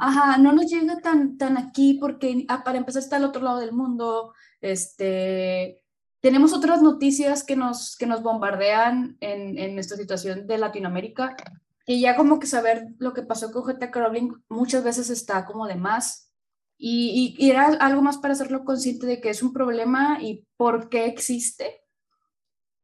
Ajá, 0.01 0.39
no 0.39 0.53
nos 0.53 0.69
llega 0.69 0.99
tan, 0.99 1.39
tan 1.39 1.57
aquí 1.57 1.99
porque 2.01 2.45
ah, 2.49 2.65
para 2.65 2.79
empezar 2.79 3.01
está 3.01 3.17
al 3.17 3.25
otro 3.25 3.43
lado 3.43 3.61
del 3.61 3.73
mundo, 3.73 4.35
este, 4.61 5.82
tenemos 6.23 6.55
otras 6.55 6.81
noticias 6.81 7.43
que 7.43 7.57
nos, 7.57 7.97
que 7.97 8.07
nos 8.07 8.23
bombardean 8.23 9.17
en, 9.21 9.59
en 9.59 9.75
nuestra 9.75 9.97
situación 9.97 10.47
de 10.47 10.57
Latinoamérica 10.57 11.37
y 11.85 12.00
ya 12.00 12.17
como 12.17 12.38
que 12.38 12.47
saber 12.47 12.87
lo 12.99 13.12
que 13.12 13.23
pasó 13.23 13.50
con 13.50 13.62
J.K. 13.62 14.00
Rowling 14.00 14.31
muchas 14.49 14.85
veces 14.85 15.11
está 15.11 15.45
como 15.45 15.67
de 15.67 15.75
más 15.75 16.33
y, 16.79 17.37
y, 17.38 17.50
era 17.50 17.67
algo 17.67 18.02
más 18.02 18.19
para 18.19 18.33
hacerlo 18.33 18.64
consciente 18.64 19.07
de 19.07 19.21
que 19.21 19.31
es 19.31 19.43
un 19.43 19.52
problema 19.52 20.19
y 20.21 20.47
por 20.57 20.88
qué 20.88 21.07
existe 21.07 21.83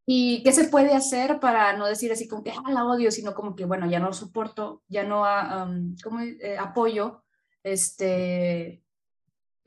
y 0.04 0.42
qué 0.42 0.52
se 0.52 0.68
puede 0.68 0.94
hacer 0.94 1.38
para 1.38 1.76
no 1.76 1.86
decir 1.86 2.10
así 2.10 2.26
como 2.26 2.42
que 2.42 2.50
ah, 2.50 2.70
la 2.72 2.86
odio, 2.86 3.10
sino 3.12 3.34
como 3.34 3.54
que 3.54 3.66
bueno, 3.66 3.88
ya 3.88 4.00
no 4.00 4.06
lo 4.06 4.12
soporto, 4.14 4.82
ya 4.88 5.04
no 5.04 5.22
um, 5.22 5.96
como, 6.02 6.20
eh, 6.20 6.56
apoyo 6.58 7.22
este, 7.62 8.82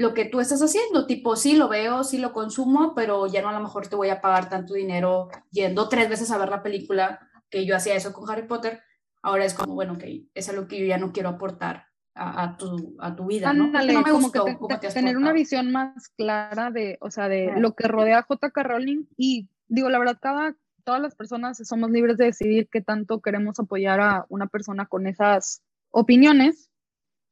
lo 0.01 0.13
que 0.13 0.25
tú 0.25 0.39
estás 0.39 0.61
haciendo, 0.61 1.05
tipo, 1.05 1.35
sí 1.35 1.55
lo 1.55 1.69
veo, 1.69 2.03
sí 2.03 2.17
lo 2.17 2.33
consumo, 2.33 2.93
pero 2.95 3.27
ya 3.27 3.41
no 3.41 3.49
a 3.49 3.53
lo 3.53 3.61
mejor 3.61 3.87
te 3.87 3.95
voy 3.95 4.09
a 4.09 4.21
pagar 4.21 4.49
tanto 4.49 4.73
dinero 4.73 5.29
yendo 5.51 5.87
tres 5.87 6.09
veces 6.09 6.31
a 6.31 6.37
ver 6.37 6.49
la 6.49 6.63
película, 6.63 7.19
que 7.49 7.65
yo 7.65 7.75
hacía 7.75 7.95
eso 7.95 8.11
con 8.11 8.29
Harry 8.29 8.47
Potter, 8.47 8.81
ahora 9.21 9.45
es 9.45 9.53
como, 9.53 9.73
bueno, 9.73 9.97
que 9.97 10.25
es 10.33 10.49
algo 10.49 10.67
que 10.67 10.79
yo 10.79 10.85
ya 10.85 10.97
no 10.97 11.11
quiero 11.11 11.29
aportar 11.29 11.85
a, 12.13 12.57
tu, 12.57 12.97
a 12.99 13.15
tu 13.15 13.25
vida, 13.25 13.53
¿no? 13.53 13.67
no 13.67 14.01
me 14.01 14.11
gustó 14.11 14.45
que 14.45 14.89
tener 14.89 15.15
una 15.17 15.31
visión 15.31 15.71
más 15.71 16.09
clara 16.09 16.69
de, 16.69 16.97
o 16.99 17.09
sea, 17.09 17.29
de 17.29 17.53
lo 17.57 17.73
que 17.73 17.87
rodea 17.87 18.19
a 18.19 18.23
J.K. 18.23 18.63
Rowling 18.63 19.05
y 19.15 19.47
digo, 19.67 19.89
la 19.89 19.99
verdad, 19.99 20.17
cada, 20.21 20.55
todas 20.83 21.01
las 21.01 21.15
personas 21.15 21.57
somos 21.63 21.89
libres 21.91 22.17
de 22.17 22.25
decidir 22.25 22.67
qué 22.69 22.81
tanto 22.81 23.21
queremos 23.21 23.59
apoyar 23.59 24.01
a 24.01 24.25
una 24.29 24.47
persona 24.47 24.85
con 24.87 25.07
esas 25.07 25.63
opiniones, 25.89 26.70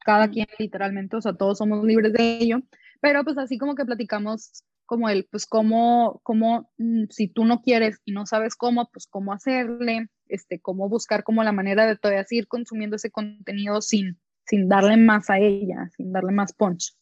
cada 0.10 0.28
quien 0.28 0.48
literalmente, 0.58 1.18
o 1.18 1.22
sea, 1.22 1.34
todos 1.34 1.60
somos 1.60 1.86
libres 1.86 2.14
de 2.14 2.40
ello, 2.40 2.62
pero 3.00 3.24
pues 3.24 3.38
así 3.38 3.60
como 3.60 3.76
que 3.76 3.86
platicamos 3.86 4.64
como 4.88 5.08
el, 5.08 5.28
pues 5.30 5.46
cómo, 5.46 6.20
cómo, 6.24 6.72
mm, 6.80 7.04
si 7.12 7.28
tú 7.28 7.46
no 7.46 7.62
quieres 7.62 8.02
y 8.06 8.12
no 8.12 8.26
sabes 8.26 8.56
cómo, 8.56 8.90
pues 8.92 9.06
cómo 9.06 9.34
hacerle, 9.34 10.10
este, 10.26 10.60
cómo 10.60 10.90
buscar 10.90 11.24
como 11.24 11.44
la 11.44 11.52
manera 11.52 11.86
de 11.86 11.96
todavía 11.96 12.24
seguir 12.24 12.48
consumiendo 12.48 12.96
ese 12.96 13.12
contenido 13.12 13.82
sin, 13.82 14.20
sin 14.48 14.68
darle 14.68 14.98
más 14.98 15.30
a 15.30 15.38
ella, 15.38 15.88
sin 15.96 16.12
darle 16.12 16.32
más 16.32 16.54
punch. 16.54 16.96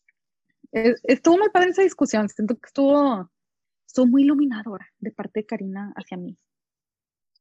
estuvo 0.73 1.37
muy 1.37 1.49
padre 1.49 1.69
esa 1.69 1.83
discusión, 1.83 2.27
siento 2.27 2.55
que 2.55 2.67
estuvo, 2.67 3.31
estuvo 3.85 4.05
muy 4.05 4.23
iluminadora 4.23 4.85
de 4.99 5.11
parte 5.13 5.39
de 5.39 5.45
Karina 5.45 5.93
hacia 5.95 6.17
mí. 6.17 6.37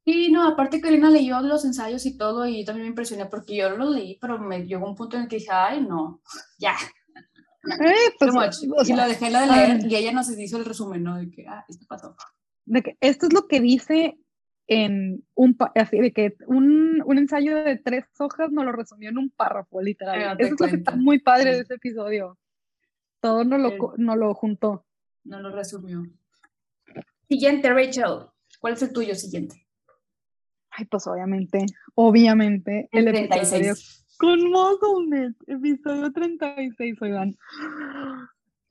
Sí, 0.07 0.31
no, 0.31 0.47
aparte 0.47 0.81
Karina 0.81 1.11
leyó 1.11 1.41
los 1.41 1.65
ensayos 1.65 2.07
y 2.07 2.17
todo 2.17 2.47
y 2.47 2.61
yo 2.61 2.67
también 2.67 2.85
me 2.85 2.91
impresioné 2.91 3.27
porque 3.27 3.57
yo 3.57 3.71
los 3.71 3.93
leí, 3.93 4.17
pero 4.21 4.39
me 4.39 4.65
llegó 4.65 4.89
un 4.89 4.95
punto 4.95 5.17
en 5.17 5.25
el 5.25 5.29
que 5.29 5.37
dije, 5.37 5.51
ay, 5.51 5.81
no, 5.81 6.23
ya. 6.61 6.77
Eh, 7.65 8.15
pues, 8.17 8.63
y 8.63 8.93
lo 8.95 9.09
dejé 9.09 9.31
la 9.31 9.41
de 9.41 9.47
leer 9.49 9.87
y 9.91 9.97
ella 9.97 10.13
nos 10.13 10.31
hizo 10.31 10.59
el 10.59 10.65
resumen, 10.65 11.03
¿no? 11.03 11.19
De 11.19 11.29
que, 11.29 11.45
ah, 11.49 11.65
esto 11.69 11.85
pasó. 11.89 12.15
De 12.67 12.83
que 12.85 12.97
esto 13.01 13.27
es 13.27 13.33
lo 13.33 13.49
que 13.49 13.61
dice 13.61 14.17
en 14.69 15.25
un, 15.35 15.57
así 15.75 15.99
de 15.99 16.13
que 16.13 16.37
un, 16.47 17.03
un, 17.05 17.19
ensayo 17.19 17.57
de 17.57 17.77
tres 17.77 18.05
hojas 18.21 18.53
nos 18.53 18.65
lo 18.65 18.71
resumió 18.71 19.09
en 19.09 19.19
un 19.19 19.31
párrafo, 19.31 19.83
literal. 19.83 20.37
Eso 20.39 20.55
es 20.55 20.61
lo 20.61 20.69
que 20.69 20.77
está 20.77 20.95
muy 20.95 21.19
padre 21.19 21.57
de 21.57 21.61
ese 21.63 21.75
episodio. 21.75 22.39
Todo 23.19 23.43
nos 23.43 23.61
lo, 23.61 23.95
no 23.97 24.15
lo 24.15 24.33
juntó. 24.35 24.87
No 25.25 25.41
lo 25.41 25.51
resumió. 25.51 26.05
Siguiente, 27.29 27.71
Rachel. 27.71 28.29
¿Cuál 28.61 28.75
es 28.75 28.83
el 28.83 28.93
tuyo 28.93 29.17
siguiente? 29.17 29.66
Ay, 30.79 30.85
pues 30.85 31.07
obviamente, 31.07 31.65
obviamente, 31.95 32.89
el, 32.93 33.07
36. 33.07 33.53
episodio 33.53 33.75
con 34.19 34.51
Mugglenet, 34.51 35.35
episodio 35.47 36.13
36, 36.13 37.01
oigan. 37.01 37.35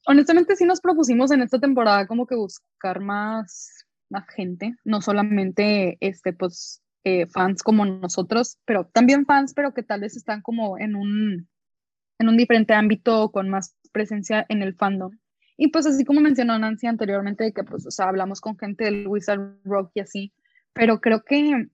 Honestamente, 0.06 0.56
sí 0.56 0.66
nos 0.66 0.82
propusimos 0.82 1.32
en 1.32 1.42
esta 1.42 1.60
temporada 1.60 2.06
como 2.06 2.28
que 2.28 2.36
buscar 2.36 3.00
más, 3.00 3.88
más 4.10 4.28
gente, 4.36 4.76
no 4.84 5.02
solamente 5.02 5.98
este, 6.00 6.32
pues, 6.32 6.84
eh, 7.06 7.26
fans 7.26 7.64
como 7.64 7.86
nosotros, 7.86 8.60
pero 8.66 8.86
también 8.86 9.26
fans, 9.26 9.54
pero 9.56 9.74
que 9.74 9.82
tal 9.82 10.02
vez 10.02 10.16
están 10.16 10.44
como 10.44 10.78
en 10.78 10.96
un, 10.96 11.48
en 12.20 12.30
un 12.30 12.38
diferente 12.38 12.76
ámbito 12.76 13.32
con 13.32 13.50
más 13.50 13.76
presencia 13.92 14.46
en 14.50 14.62
el 14.62 14.76
fandom. 14.76 15.12
Y 15.58 15.70
pues 15.70 15.88
así 15.88 16.06
como 16.06 16.22
mencionó 16.22 16.60
Nancy 16.60 16.86
anteriormente, 16.86 17.52
que 17.52 17.64
pues, 17.64 17.88
o 17.88 17.92
sea, 17.92 18.10
hablamos 18.10 18.42
con 18.42 18.60
gente 18.60 18.84
del 18.84 19.08
Wizard 19.08 19.58
Rock 19.64 19.90
y 19.96 20.02
así, 20.02 20.34
pero 20.76 21.00
creo 21.00 21.24
que 21.24 21.70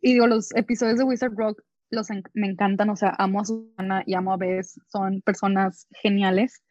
y 0.00 0.14
digo, 0.14 0.26
los 0.26 0.54
episodios 0.54 0.98
de 0.98 1.04
Wizard 1.04 1.34
Rock 1.34 1.62
los 1.90 2.08
me 2.34 2.46
encantan, 2.46 2.90
o 2.90 2.96
sea, 2.96 3.14
amo 3.18 3.40
a 3.40 3.44
Susana 3.44 4.02
y 4.06 4.14
amo 4.14 4.32
a 4.32 4.36
Bess, 4.36 4.80
son 4.88 5.22
personas 5.22 5.86
geniales. 6.02 6.62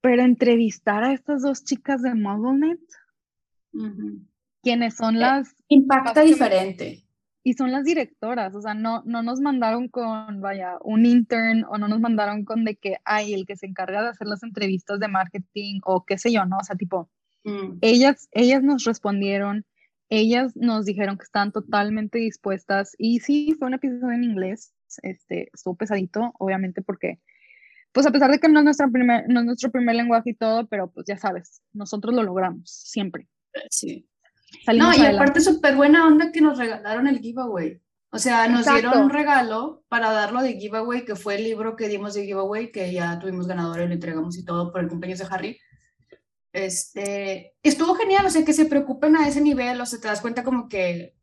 Pero 0.00 0.22
entrevistar 0.22 1.02
a 1.02 1.12
estas 1.12 1.42
dos 1.42 1.64
chicas 1.64 2.02
de 2.02 2.14
MuggleNet, 2.14 2.80
quienes 4.62 4.96
son 4.96 5.16
eh, 5.16 5.20
las... 5.20 5.56
Impacta 5.66 6.22
diferente. 6.22 7.04
Y 7.42 7.54
son 7.54 7.72
las 7.72 7.84
directoras, 7.84 8.54
o 8.54 8.60
sea, 8.60 8.74
no, 8.74 9.02
no 9.06 9.22
nos 9.22 9.40
mandaron 9.40 9.88
con, 9.88 10.40
vaya, 10.40 10.76
un 10.82 11.06
intern 11.06 11.64
o 11.64 11.78
no 11.78 11.88
nos 11.88 11.98
mandaron 11.98 12.44
con 12.44 12.64
de 12.64 12.76
que 12.76 12.96
hay 13.04 13.32
el 13.32 13.46
que 13.46 13.56
se 13.56 13.66
encarga 13.66 14.02
de 14.02 14.08
hacer 14.08 14.26
las 14.26 14.42
entrevistas 14.42 15.00
de 15.00 15.08
marketing 15.08 15.80
o 15.84 16.04
qué 16.04 16.18
sé 16.18 16.30
yo, 16.30 16.44
¿no? 16.44 16.58
O 16.58 16.64
sea, 16.64 16.76
tipo, 16.76 17.08
mm. 17.44 17.78
ellas, 17.80 18.28
ellas 18.32 18.62
nos 18.62 18.84
respondieron, 18.84 19.64
ellas 20.10 20.56
nos 20.56 20.84
dijeron 20.84 21.18
que 21.18 21.24
estaban 21.24 21.52
totalmente 21.52 22.18
dispuestas 22.18 22.94
y 22.98 23.20
sí, 23.20 23.54
fue 23.58 23.68
un 23.68 23.74
episodio 23.74 24.12
en 24.12 24.24
inglés, 24.24 24.72
este, 25.02 25.50
estuvo 25.52 25.76
pesadito, 25.76 26.32
obviamente 26.38 26.82
porque, 26.82 27.20
pues 27.92 28.06
a 28.06 28.10
pesar 28.10 28.30
de 28.30 28.38
que 28.38 28.48
no 28.48 28.60
es, 28.60 28.64
nuestra 28.64 28.88
primer, 28.88 29.24
no 29.28 29.40
es 29.40 29.46
nuestro 29.46 29.70
primer 29.70 29.96
lenguaje 29.96 30.30
y 30.30 30.34
todo, 30.34 30.66
pero 30.66 30.90
pues 30.90 31.06
ya 31.06 31.18
sabes, 31.18 31.62
nosotros 31.72 32.14
lo 32.14 32.22
logramos, 32.22 32.70
siempre. 32.70 33.28
Sí. 33.70 34.08
no, 34.74 34.94
y 34.94 35.04
aparte 35.04 35.40
súper 35.40 35.76
buena 35.76 36.06
onda 36.06 36.32
que 36.32 36.40
nos 36.40 36.58
regalaron 36.58 37.06
el 37.06 37.20
giveaway. 37.20 37.80
O 38.10 38.18
sea, 38.18 38.48
nos 38.48 38.64
dieron 38.64 38.98
un 39.02 39.10
regalo 39.10 39.84
para 39.88 40.10
darlo 40.10 40.40
de 40.40 40.54
giveaway, 40.54 41.04
que 41.04 41.14
fue 41.14 41.36
el 41.36 41.44
libro 41.44 41.76
que 41.76 41.88
dimos 41.88 42.14
de 42.14 42.24
giveaway, 42.24 42.72
que 42.72 42.90
ya 42.90 43.18
tuvimos 43.18 43.46
ganador 43.46 43.82
y 43.82 43.86
lo 43.86 43.92
entregamos 43.92 44.38
y 44.38 44.44
todo 44.46 44.72
por 44.72 44.80
el 44.80 44.88
cumpleaños 44.88 45.18
de 45.18 45.26
Harry. 45.30 45.58
Este, 46.52 47.54
estuvo 47.62 47.94
genial, 47.94 48.26
o 48.26 48.30
sea, 48.30 48.44
que 48.44 48.52
se 48.52 48.66
preocupen 48.66 49.16
a 49.16 49.28
ese 49.28 49.40
nivel, 49.40 49.80
o 49.80 49.86
sea, 49.86 50.00
te 50.00 50.08
das 50.08 50.20
cuenta 50.20 50.44
como 50.44 50.68
que... 50.68 51.14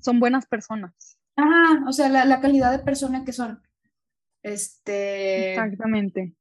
Son 0.00 0.18
buenas 0.18 0.46
personas. 0.46 1.18
Ajá, 1.36 1.84
o 1.86 1.92
sea, 1.92 2.08
la, 2.08 2.24
la 2.24 2.40
calidad 2.40 2.72
de 2.72 2.84
persona 2.84 3.24
que 3.24 3.32
son. 3.32 3.62
Este... 4.42 5.52
Exactamente. 5.52 6.34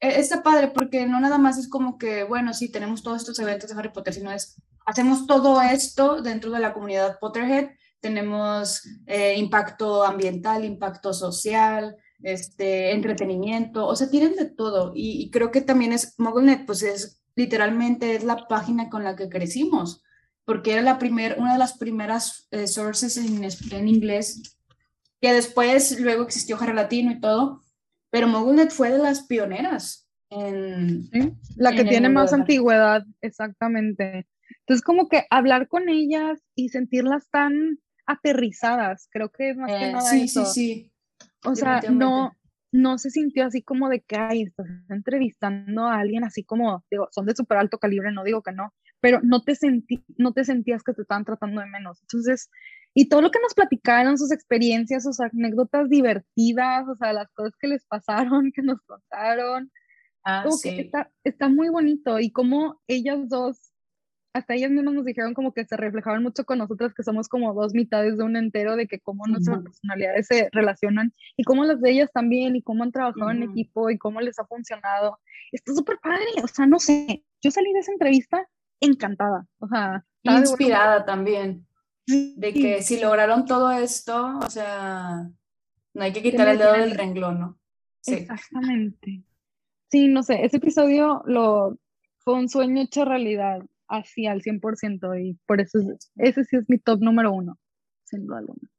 E, 0.00 0.20
está 0.20 0.42
padre 0.42 0.68
porque 0.68 1.06
no 1.06 1.20
nada 1.20 1.38
más 1.38 1.58
es 1.58 1.68
como 1.68 1.98
que, 1.98 2.24
bueno, 2.24 2.54
sí, 2.54 2.70
tenemos 2.70 3.02
todos 3.02 3.18
estos 3.18 3.38
eventos 3.38 3.70
de 3.70 3.78
Harry 3.78 3.90
Potter, 3.90 4.14
sino 4.14 4.30
es, 4.30 4.60
hacemos 4.86 5.26
todo 5.26 5.60
esto 5.62 6.22
dentro 6.22 6.50
de 6.50 6.60
la 6.60 6.72
comunidad 6.72 7.18
Potterhead, 7.18 7.70
tenemos 8.00 8.82
eh, 9.06 9.34
impacto 9.36 10.04
ambiental, 10.04 10.64
impacto 10.64 11.12
social, 11.12 11.96
este, 12.22 12.92
entretenimiento, 12.92 13.86
o 13.86 13.96
sea, 13.96 14.08
tienen 14.08 14.36
de 14.36 14.46
todo. 14.46 14.92
Y, 14.94 15.22
y 15.22 15.30
creo 15.30 15.50
que 15.50 15.62
también 15.62 15.92
es, 15.92 16.14
MuggleNet, 16.18 16.64
pues 16.64 16.82
es 16.82 17.20
literalmente 17.38 18.16
es 18.16 18.24
la 18.24 18.48
página 18.48 18.90
con 18.90 19.04
la 19.04 19.14
que 19.14 19.28
crecimos, 19.28 20.02
porque 20.44 20.72
era 20.72 20.82
la 20.82 20.98
primer, 20.98 21.36
una 21.38 21.52
de 21.52 21.58
las 21.60 21.78
primeras 21.78 22.48
eh, 22.50 22.66
sources 22.66 23.16
en, 23.16 23.44
en, 23.70 23.88
inglés, 23.88 24.58
que 25.20 25.32
después 25.32 26.00
luego 26.00 26.24
existió 26.24 26.58
Harry 26.60 26.74
Latino 26.74 27.12
y 27.12 27.20
todo, 27.20 27.62
pero 28.10 28.26
MoguleNet 28.26 28.72
fue 28.72 28.90
de 28.90 28.98
las 28.98 29.22
pioneras. 29.22 30.08
En, 30.30 31.08
la 31.54 31.72
que 31.76 31.84
tiene 31.84 32.08
más 32.08 32.32
antigüedad, 32.32 33.04
exactamente. 33.20 34.26
Entonces, 34.60 34.82
como 34.82 35.08
que 35.08 35.24
hablar 35.30 35.68
con 35.68 35.88
ellas 35.88 36.40
y 36.56 36.70
sentirlas 36.70 37.30
tan 37.30 37.78
aterrizadas, 38.04 39.08
creo 39.12 39.30
que 39.30 39.50
es 39.50 39.56
más 39.56 39.70
que 39.70 39.88
eh, 39.90 39.92
nada 39.92 40.10
sí, 40.10 40.26
Sí, 40.26 40.44
sí, 40.44 40.92
O 41.44 41.54
sea, 41.54 41.82
no, 41.88 42.36
no 42.72 42.98
se 42.98 43.10
sintió 43.10 43.46
así 43.46 43.62
como 43.62 43.88
de 43.88 44.00
que, 44.00 44.16
ay, 44.16 44.42
estás 44.42 44.66
entrevistando 44.88 45.86
a 45.86 45.98
alguien 45.98 46.24
así 46.24 46.44
como, 46.44 46.84
digo, 46.90 47.08
son 47.10 47.26
de 47.26 47.34
súper 47.34 47.58
alto 47.58 47.78
calibre, 47.78 48.12
no 48.12 48.24
digo 48.24 48.42
que 48.42 48.52
no, 48.52 48.74
pero 49.00 49.20
no 49.22 49.42
te, 49.42 49.54
sentí, 49.54 50.04
no 50.16 50.32
te 50.32 50.44
sentías 50.44 50.82
que 50.82 50.92
te 50.92 51.02
estaban 51.02 51.24
tratando 51.24 51.60
de 51.60 51.66
menos. 51.66 52.00
Entonces, 52.02 52.50
y 52.94 53.08
todo 53.08 53.22
lo 53.22 53.30
que 53.30 53.40
nos 53.40 53.54
platicaron, 53.54 54.18
sus 54.18 54.32
experiencias, 54.32 55.04
sus 55.04 55.20
anécdotas 55.20 55.88
divertidas, 55.88 56.86
o 56.88 56.96
sea, 56.96 57.12
las 57.12 57.30
cosas 57.32 57.54
que 57.60 57.68
les 57.68 57.86
pasaron, 57.86 58.52
que 58.54 58.62
nos 58.62 58.80
contaron, 58.82 59.70
ah, 60.24 60.44
que 60.62 60.80
está, 60.80 61.10
está 61.24 61.48
muy 61.48 61.68
bonito 61.68 62.18
y 62.18 62.32
como 62.32 62.80
ellas 62.86 63.28
dos 63.28 63.67
hasta 64.38 64.54
ellas 64.54 64.70
mismas 64.70 64.94
nos 64.94 65.04
dijeron 65.04 65.34
como 65.34 65.52
que 65.52 65.64
se 65.64 65.76
reflejaban 65.76 66.22
mucho 66.22 66.44
con 66.44 66.58
nosotras, 66.58 66.94
que 66.94 67.02
somos 67.02 67.28
como 67.28 67.52
dos 67.54 67.74
mitades 67.74 68.16
de 68.16 68.24
un 68.24 68.36
entero, 68.36 68.76
de 68.76 68.86
que 68.86 69.00
cómo 69.00 69.26
nuestras 69.26 69.62
personalidades 69.62 70.26
se 70.26 70.48
relacionan 70.52 71.12
y 71.36 71.44
cómo 71.44 71.64
las 71.64 71.80
de 71.80 71.90
ellas 71.90 72.10
también 72.12 72.56
y 72.56 72.62
cómo 72.62 72.84
han 72.84 72.92
trabajado 72.92 73.30
en 73.30 73.42
equipo 73.42 73.90
y 73.90 73.98
cómo 73.98 74.20
les 74.20 74.38
ha 74.38 74.46
funcionado. 74.46 75.18
Está 75.52 75.74
súper 75.74 75.98
padre, 76.02 76.26
o 76.42 76.48
sea, 76.48 76.66
no 76.66 76.78
sé, 76.78 77.24
yo 77.42 77.50
salí 77.50 77.72
de 77.72 77.80
esa 77.80 77.92
entrevista 77.92 78.48
encantada, 78.80 79.46
o 79.58 79.68
sea, 79.68 80.04
inspirada 80.22 81.04
también, 81.04 81.66
de 82.06 82.52
que 82.52 82.82
si 82.82 83.00
lograron 83.00 83.44
todo 83.44 83.70
esto, 83.70 84.38
o 84.38 84.50
sea, 84.50 85.28
no 85.94 86.02
hay 86.02 86.12
que 86.12 86.22
quitar 86.22 86.48
el 86.48 86.58
dedo 86.58 86.72
del 86.72 86.92
renglón, 86.92 87.40
¿no? 87.40 87.58
Sí. 88.00 88.14
Exactamente. 88.14 89.22
Sí, 89.90 90.08
no 90.08 90.22
sé, 90.22 90.44
ese 90.44 90.58
episodio 90.58 91.22
lo 91.26 91.78
fue 92.18 92.34
un 92.34 92.48
sueño 92.48 92.82
hecho 92.82 93.04
realidad 93.04 93.62
así 93.88 94.26
al 94.26 94.42
100% 94.42 95.20
y 95.20 95.38
por 95.46 95.60
eso 95.60 95.78
ese 96.16 96.44
sí 96.44 96.56
es 96.56 96.64
mi 96.68 96.78
top 96.78 97.00
número 97.00 97.32
uno, 97.32 97.58
sin 98.04 98.26
duda 98.26 98.38
alguna. 98.38 98.70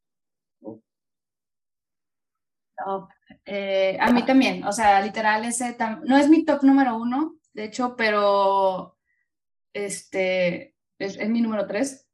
Eh, 3.45 3.97
a 3.99 4.11
mí 4.11 4.25
también, 4.25 4.63
o 4.63 4.71
sea, 4.71 5.01
literal 5.01 5.43
ese 5.45 5.75
no 6.05 6.17
es 6.17 6.29
mi 6.29 6.45
top 6.45 6.63
número 6.63 6.97
uno, 6.97 7.37
de 7.53 7.65
hecho, 7.65 7.95
pero 7.97 8.97
este 9.73 10.75
es, 10.97 11.17
mi 11.27 11.41
número 11.41 11.67
tres, 11.67 12.07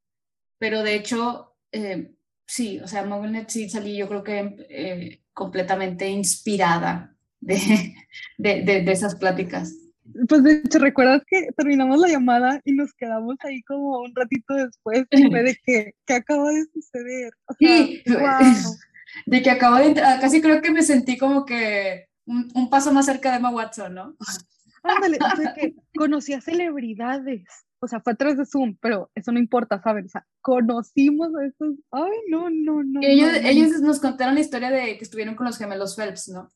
pero 0.58 0.82
de 0.82 0.96
hecho 0.96 1.56
eh, 1.72 2.16
sí, 2.48 2.80
o 2.80 2.88
sea, 2.88 3.06
MobileNet 3.06 3.50
sí 3.50 3.70
salí 3.70 3.98
yo 3.98 4.08
creo 4.08 4.24
que 4.24 4.56
eh, 4.70 5.24
completamente 5.34 6.08
inspirada 6.10 7.16
de, 7.40 7.94
de, 8.38 8.64
de 8.64 8.92
esas 8.92 9.16
pláticas. 9.16 9.85
Pues 10.28 10.44
de 10.44 10.62
hecho, 10.64 10.80
¿recuerdas 10.80 11.24
que 11.28 11.50
terminamos 11.58 12.00
la 12.00 12.08
llamada 12.08 12.62
y 12.64 12.74
nos 12.74 12.94
quedamos 12.94 13.38
ahí 13.42 13.64
como 13.64 14.02
un 14.02 14.14
ratito 14.16 14.54
después 14.54 15.06
de 15.10 15.58
que, 15.66 15.96
¿qué 16.06 16.14
acaba 16.14 16.52
de 16.52 16.66
suceder? 16.74 17.34
sí, 17.60 18.04
de 19.26 19.42
que 19.42 19.50
acabo 19.50 19.78
de 19.78 19.88
entrar, 19.88 20.20
casi 20.20 20.42
creo 20.42 20.62
que 20.62 20.72
me 20.72 20.84
sentí 20.84 21.18
como 21.18 21.46
que 21.46 22.08
un, 22.26 22.52
un 22.54 22.70
paso 22.70 22.92
más 22.92 23.06
cerca 23.06 23.32
de 23.32 23.38
Emma 23.38 23.50
Watson, 23.50 23.96
¿no? 23.96 24.16
Ándale, 24.84 25.18
o 25.20 25.36
sea 25.36 25.54
que 25.56 25.74
conocí 25.96 26.34
a 26.34 26.42
celebridades, 26.42 27.44
o 27.80 27.88
sea, 27.88 28.00
fue 28.02 28.14
a 28.14 28.16
través 28.16 28.38
de 28.38 28.46
Zoom, 28.46 28.78
pero 28.80 29.10
eso 29.16 29.32
no 29.32 29.40
importa, 29.40 29.82
¿sabes? 29.82 30.06
O 30.06 30.10
sea, 30.10 30.28
conocimos 30.42 31.30
a 31.36 31.46
estos, 31.46 31.76
ay, 31.92 32.12
no, 32.30 32.52
no, 32.52 32.84
no. 32.84 33.00
ellos, 33.02 33.32
ellos 33.44 33.82
nos 33.82 34.00
contaron 34.00 34.36
la 34.36 34.42
historia 34.42 34.70
de 34.70 34.98
que 34.98 35.04
estuvieron 35.04 35.36
con 35.36 35.48
los 35.48 35.58
gemelos 35.58 35.96
Phelps, 35.96 36.30
¿no? 36.30 36.52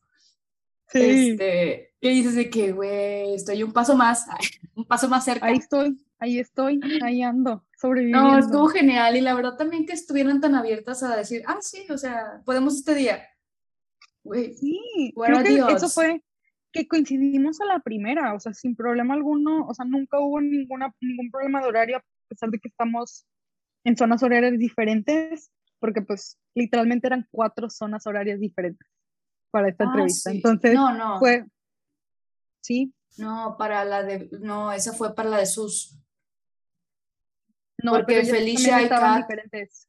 Sí. 0.88 1.30
Este, 1.30 1.89
y 2.00 2.08
dices 2.08 2.34
de 2.34 2.48
que, 2.48 2.72
güey, 2.72 3.34
estoy 3.34 3.62
un 3.62 3.72
paso 3.72 3.94
más, 3.94 4.26
un 4.74 4.86
paso 4.86 5.08
más 5.08 5.24
cerca. 5.24 5.46
Ahí 5.46 5.56
estoy, 5.56 6.04
ahí 6.18 6.38
estoy, 6.38 6.80
ahí 7.02 7.22
ando. 7.22 7.64
sobreviviendo. 7.76 8.32
No, 8.32 8.38
estuvo 8.38 8.68
genial 8.68 9.16
y 9.16 9.20
la 9.20 9.34
verdad 9.34 9.56
también 9.56 9.86
que 9.86 9.92
estuvieran 9.92 10.40
tan 10.40 10.54
abiertas 10.54 11.02
a 11.02 11.16
decir, 11.16 11.42
ah, 11.46 11.58
sí, 11.60 11.86
o 11.90 11.98
sea, 11.98 12.40
podemos 12.44 12.76
este 12.76 12.94
día. 12.94 13.22
Güey, 14.22 14.54
Sí, 14.54 15.12
creo 15.14 15.42
que 15.66 15.74
eso 15.74 15.88
fue 15.88 16.22
que 16.72 16.86
coincidimos 16.86 17.60
a 17.60 17.64
la 17.64 17.80
primera, 17.80 18.34
o 18.34 18.40
sea, 18.40 18.54
sin 18.54 18.76
problema 18.76 19.14
alguno, 19.14 19.66
o 19.66 19.74
sea, 19.74 19.84
nunca 19.84 20.20
hubo 20.20 20.40
ninguna, 20.40 20.94
ningún 21.00 21.30
problema 21.30 21.60
de 21.60 21.66
horario, 21.66 21.96
a 21.98 22.04
pesar 22.28 22.50
de 22.50 22.58
que 22.58 22.68
estamos 22.68 23.26
en 23.84 23.96
zonas 23.96 24.22
horarias 24.22 24.56
diferentes, 24.58 25.50
porque 25.80 26.02
pues 26.02 26.38
literalmente 26.54 27.08
eran 27.08 27.26
cuatro 27.30 27.68
zonas 27.70 28.06
horarias 28.06 28.38
diferentes 28.38 28.86
para 29.50 29.68
esta 29.68 29.84
ah, 29.84 29.86
entrevista. 29.88 30.30
sí. 30.30 30.36
Entonces, 30.36 30.74
No, 30.74 30.92
no, 30.96 31.18
fue, 31.18 31.44
sí, 32.60 32.92
no, 33.18 33.56
para 33.58 33.84
la 33.84 34.02
de, 34.02 34.28
no, 34.40 34.72
esa 34.72 34.92
fue 34.92 35.14
para 35.14 35.28
la 35.30 35.38
de 35.38 35.46
sus. 35.46 35.96
no, 37.82 37.92
Porque 37.92 38.24
Felicia 38.24 38.82
y 38.82 38.88
Kat- 38.88 39.16
diferentes. 39.18 39.86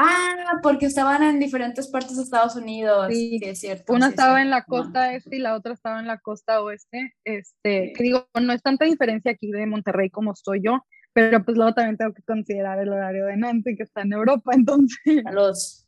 Ah, 0.00 0.60
porque 0.62 0.86
estaban 0.86 1.24
en 1.24 1.40
diferentes 1.40 1.88
partes 1.88 2.16
de 2.16 2.22
Estados 2.22 2.54
Unidos. 2.54 3.08
Sí, 3.10 3.38
Sí, 3.40 3.48
es 3.48 3.58
cierto. 3.58 3.92
Una 3.92 4.06
sí, 4.06 4.12
estaba 4.12 4.40
en 4.42 4.50
la 4.50 4.62
costa 4.64 5.12
este 5.12 5.36
y 5.36 5.38
la 5.40 5.56
otra 5.56 5.72
estaba 5.72 5.98
en 5.98 6.06
la 6.06 6.18
costa 6.18 6.62
oeste. 6.62 7.14
Este, 7.24 7.92
que 7.96 8.02
digo, 8.04 8.28
no 8.40 8.52
es 8.52 8.62
tanta 8.62 8.84
diferencia 8.84 9.32
aquí 9.32 9.50
de 9.50 9.66
Monterrey 9.66 10.08
como 10.08 10.36
soy 10.36 10.60
yo, 10.62 10.84
pero 11.12 11.44
pues 11.44 11.56
luego 11.56 11.74
también 11.74 11.96
tengo 11.96 12.14
que 12.14 12.22
considerar 12.22 12.78
el 12.78 12.90
horario 12.90 13.26
de 13.26 13.36
Nancy 13.38 13.74
que 13.76 13.82
está 13.82 14.02
en 14.02 14.12
Europa, 14.12 14.52
entonces 14.54 15.26
A 15.26 15.32
los. 15.32 15.87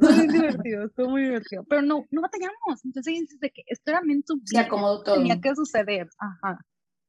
Muy 0.00 0.26
divertido, 0.28 0.84
estuvo 0.86 1.10
muy 1.10 1.22
divertido. 1.22 1.64
Pero 1.68 1.82
no, 1.82 2.06
no 2.10 2.20
batallamos. 2.22 2.84
Entonces 2.84 3.14
dices 3.14 3.40
de 3.40 3.50
que 3.50 3.62
esto 3.66 3.90
era 3.90 4.00
meant 4.02 4.26
to 4.26 4.34
Se 4.44 4.58
acomodó 4.58 5.02
todo. 5.02 5.16
tenía 5.16 5.40
que 5.40 5.54
suceder. 5.54 6.08
Ajá. 6.18 6.58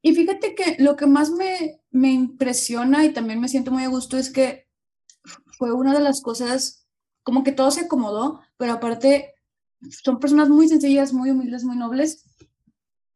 Y 0.01 0.15
fíjate 0.15 0.55
que 0.55 0.77
lo 0.79 0.95
que 0.95 1.05
más 1.05 1.29
me, 1.31 1.81
me 1.91 2.11
impresiona 2.11 3.05
y 3.05 3.13
también 3.13 3.39
me 3.39 3.47
siento 3.47 3.71
muy 3.71 3.83
a 3.83 3.89
gusto 3.89 4.17
es 4.17 4.31
que 4.31 4.67
fue 5.57 5.73
una 5.73 5.93
de 5.93 5.99
las 5.99 6.21
cosas, 6.21 6.87
como 7.23 7.43
que 7.43 7.51
todo 7.51 7.69
se 7.69 7.81
acomodó, 7.81 8.41
pero 8.57 8.73
aparte 8.73 9.35
son 9.89 10.19
personas 10.19 10.49
muy 10.49 10.67
sencillas, 10.67 11.13
muy 11.13 11.29
humildes, 11.29 11.63
muy 11.63 11.77
nobles. 11.77 12.25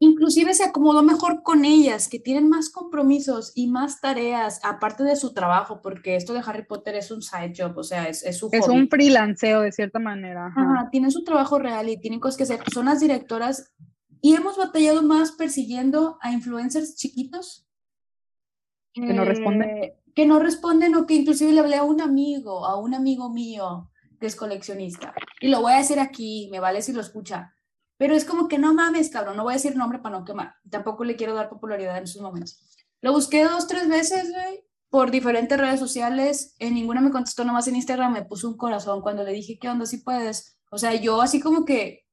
Inclusive 0.06 0.54
se 0.54 0.64
acomodó 0.64 1.02
mejor 1.02 1.42
con 1.42 1.66
ellas, 1.66 2.08
que 2.08 2.20
tienen 2.20 2.48
más 2.48 2.70
compromisos 2.70 3.52
y 3.56 3.68
más 3.68 4.02
tareas, 4.02 4.60
aparte 4.64 5.04
de 5.04 5.16
su 5.16 5.34
trabajo, 5.34 5.82
porque 5.82 6.16
esto 6.16 6.34
de 6.34 6.42
Harry 6.46 6.64
Potter 6.66 6.96
es 6.96 7.10
un 7.12 7.22
side 7.24 7.54
job, 7.58 7.76
o 7.78 7.84
sea, 7.84 8.08
es, 8.08 8.24
es 8.24 8.38
su 8.38 8.50
Es 8.52 8.66
hobby. 8.66 8.76
un 8.78 8.88
freelanceo 8.90 9.62
de 9.62 9.72
cierta 9.72 9.98
manera. 10.00 10.48
Ajá. 10.48 10.62
Ajá, 10.62 10.90
tienen 10.92 11.10
su 11.12 11.24
trabajo 11.24 11.58
real 11.58 11.90
y 11.90 11.98
tienen 12.00 12.20
cosas 12.20 12.38
que 12.38 12.44
hacer. 12.44 12.60
Son 12.74 12.86
las 12.86 13.00
directoras 13.00 13.74
y 14.22 14.36
hemos 14.36 14.58
batallado 14.58 15.02
más 15.02 15.32
persiguiendo 15.32 16.18
a 16.22 16.32
influencers 16.32 16.96
chiquitos 16.96 17.68
Que 18.94 19.02
no 19.14 19.26
responden. 19.26 19.70
eh, 19.70 19.98
que 20.16 20.26
no 20.26 20.40
responden 20.40 20.96
o 20.96 21.06
que 21.06 21.16
inclusive 21.16 21.52
le 21.52 21.60
hablé 21.62 21.76
a 21.78 21.84
un 21.84 22.00
amigo, 22.00 22.66
a 22.66 22.80
un 22.80 22.94
amigo 22.94 23.30
mío 23.30 23.90
que 24.20 24.28
es 24.28 24.36
coleccionista. 24.36 25.14
Y 25.42 25.50
lo 25.50 25.62
voy 25.62 25.74
a 25.74 25.78
decir 25.78 26.00
aquí, 26.00 26.48
me 26.52 26.60
vale 26.62 26.82
si 26.82 26.94
lo 26.94 27.02
escucha. 27.02 27.55
Pero 27.98 28.16
es 28.16 28.26
como 28.26 28.48
que 28.48 28.58
no 28.58 28.74
mames, 28.74 29.10
cabrón, 29.10 29.38
no 29.38 29.44
voy 29.44 29.54
a 29.54 29.58
decir 29.58 29.76
nombre 29.76 30.00
para 30.00 30.20
no 30.20 30.26
quemar. 30.26 30.56
Tampoco 30.70 31.04
le 31.04 31.16
quiero 31.16 31.34
dar 31.34 31.50
popularidad 31.50 31.98
en 31.98 32.04
esos 32.04 32.22
momentos. 32.22 32.62
Lo 33.02 33.12
busqué 33.14 33.44
dos, 33.44 33.68
tres 33.68 33.88
veces, 33.88 34.32
güey, 34.32 34.66
por 34.90 35.12
diferentes 35.12 35.58
redes 35.58 35.80
sociales. 35.80 36.56
En 36.60 36.74
ninguna 36.74 37.02
me 37.02 37.12
contestó, 37.12 37.46
nomás 37.46 37.68
en 37.68 37.76
Instagram 37.76 38.14
me 38.14 38.26
puso 38.26 38.50
un 38.50 38.58
corazón 38.58 39.02
cuando 39.02 39.24
le 39.24 39.32
dije, 39.32 39.58
¿qué 39.60 39.70
onda? 39.70 39.86
Si 39.86 39.98
puedes. 39.98 40.58
O 40.72 40.78
sea, 40.78 40.94
yo 40.96 41.22
así 41.22 41.40
como 41.40 41.64
que 41.64 42.06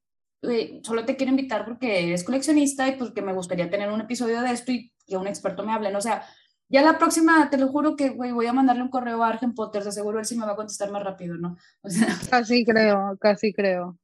güey, 0.43 0.81
solo 0.83 1.05
te 1.05 1.15
quiero 1.15 1.31
invitar 1.31 1.65
porque 1.65 2.05
eres 2.05 2.23
coleccionista 2.23 2.87
y 2.87 2.97
porque 2.97 3.21
me 3.21 3.33
gustaría 3.33 3.69
tener 3.69 3.89
un 3.89 4.01
episodio 4.01 4.41
de 4.41 4.51
esto 4.51 4.71
y 4.71 4.93
que 5.07 5.17
un 5.17 5.27
experto 5.27 5.65
me 5.65 5.71
hable. 5.71 5.95
O 5.95 6.01
sea, 6.01 6.23
ya 6.69 6.81
la 6.81 6.97
próxima, 6.97 7.49
te 7.49 7.57
lo 7.57 7.69
juro 7.69 7.95
que 7.95 8.09
güey, 8.09 8.31
voy 8.31 8.45
a 8.45 8.53
mandarle 8.53 8.83
un 8.83 8.89
correo 8.89 9.23
a 9.23 9.29
Argen 9.29 9.53
Potter, 9.53 9.89
seguro 9.91 10.19
él 10.19 10.25
sí 10.25 10.37
me 10.37 10.45
va 10.45 10.51
a 10.51 10.55
contestar 10.55 10.91
más 10.91 11.03
rápido, 11.03 11.37
¿no? 11.37 11.57
O 11.81 11.89
sea, 11.89 12.07
Casi 12.29 12.65
creo, 12.65 13.17
casi 13.19 13.53
creo. 13.53 13.97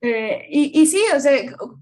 Eh, 0.00 0.46
y, 0.50 0.80
y 0.80 0.86
sí, 0.86 1.00
o 1.16 1.20
sea, 1.20 1.32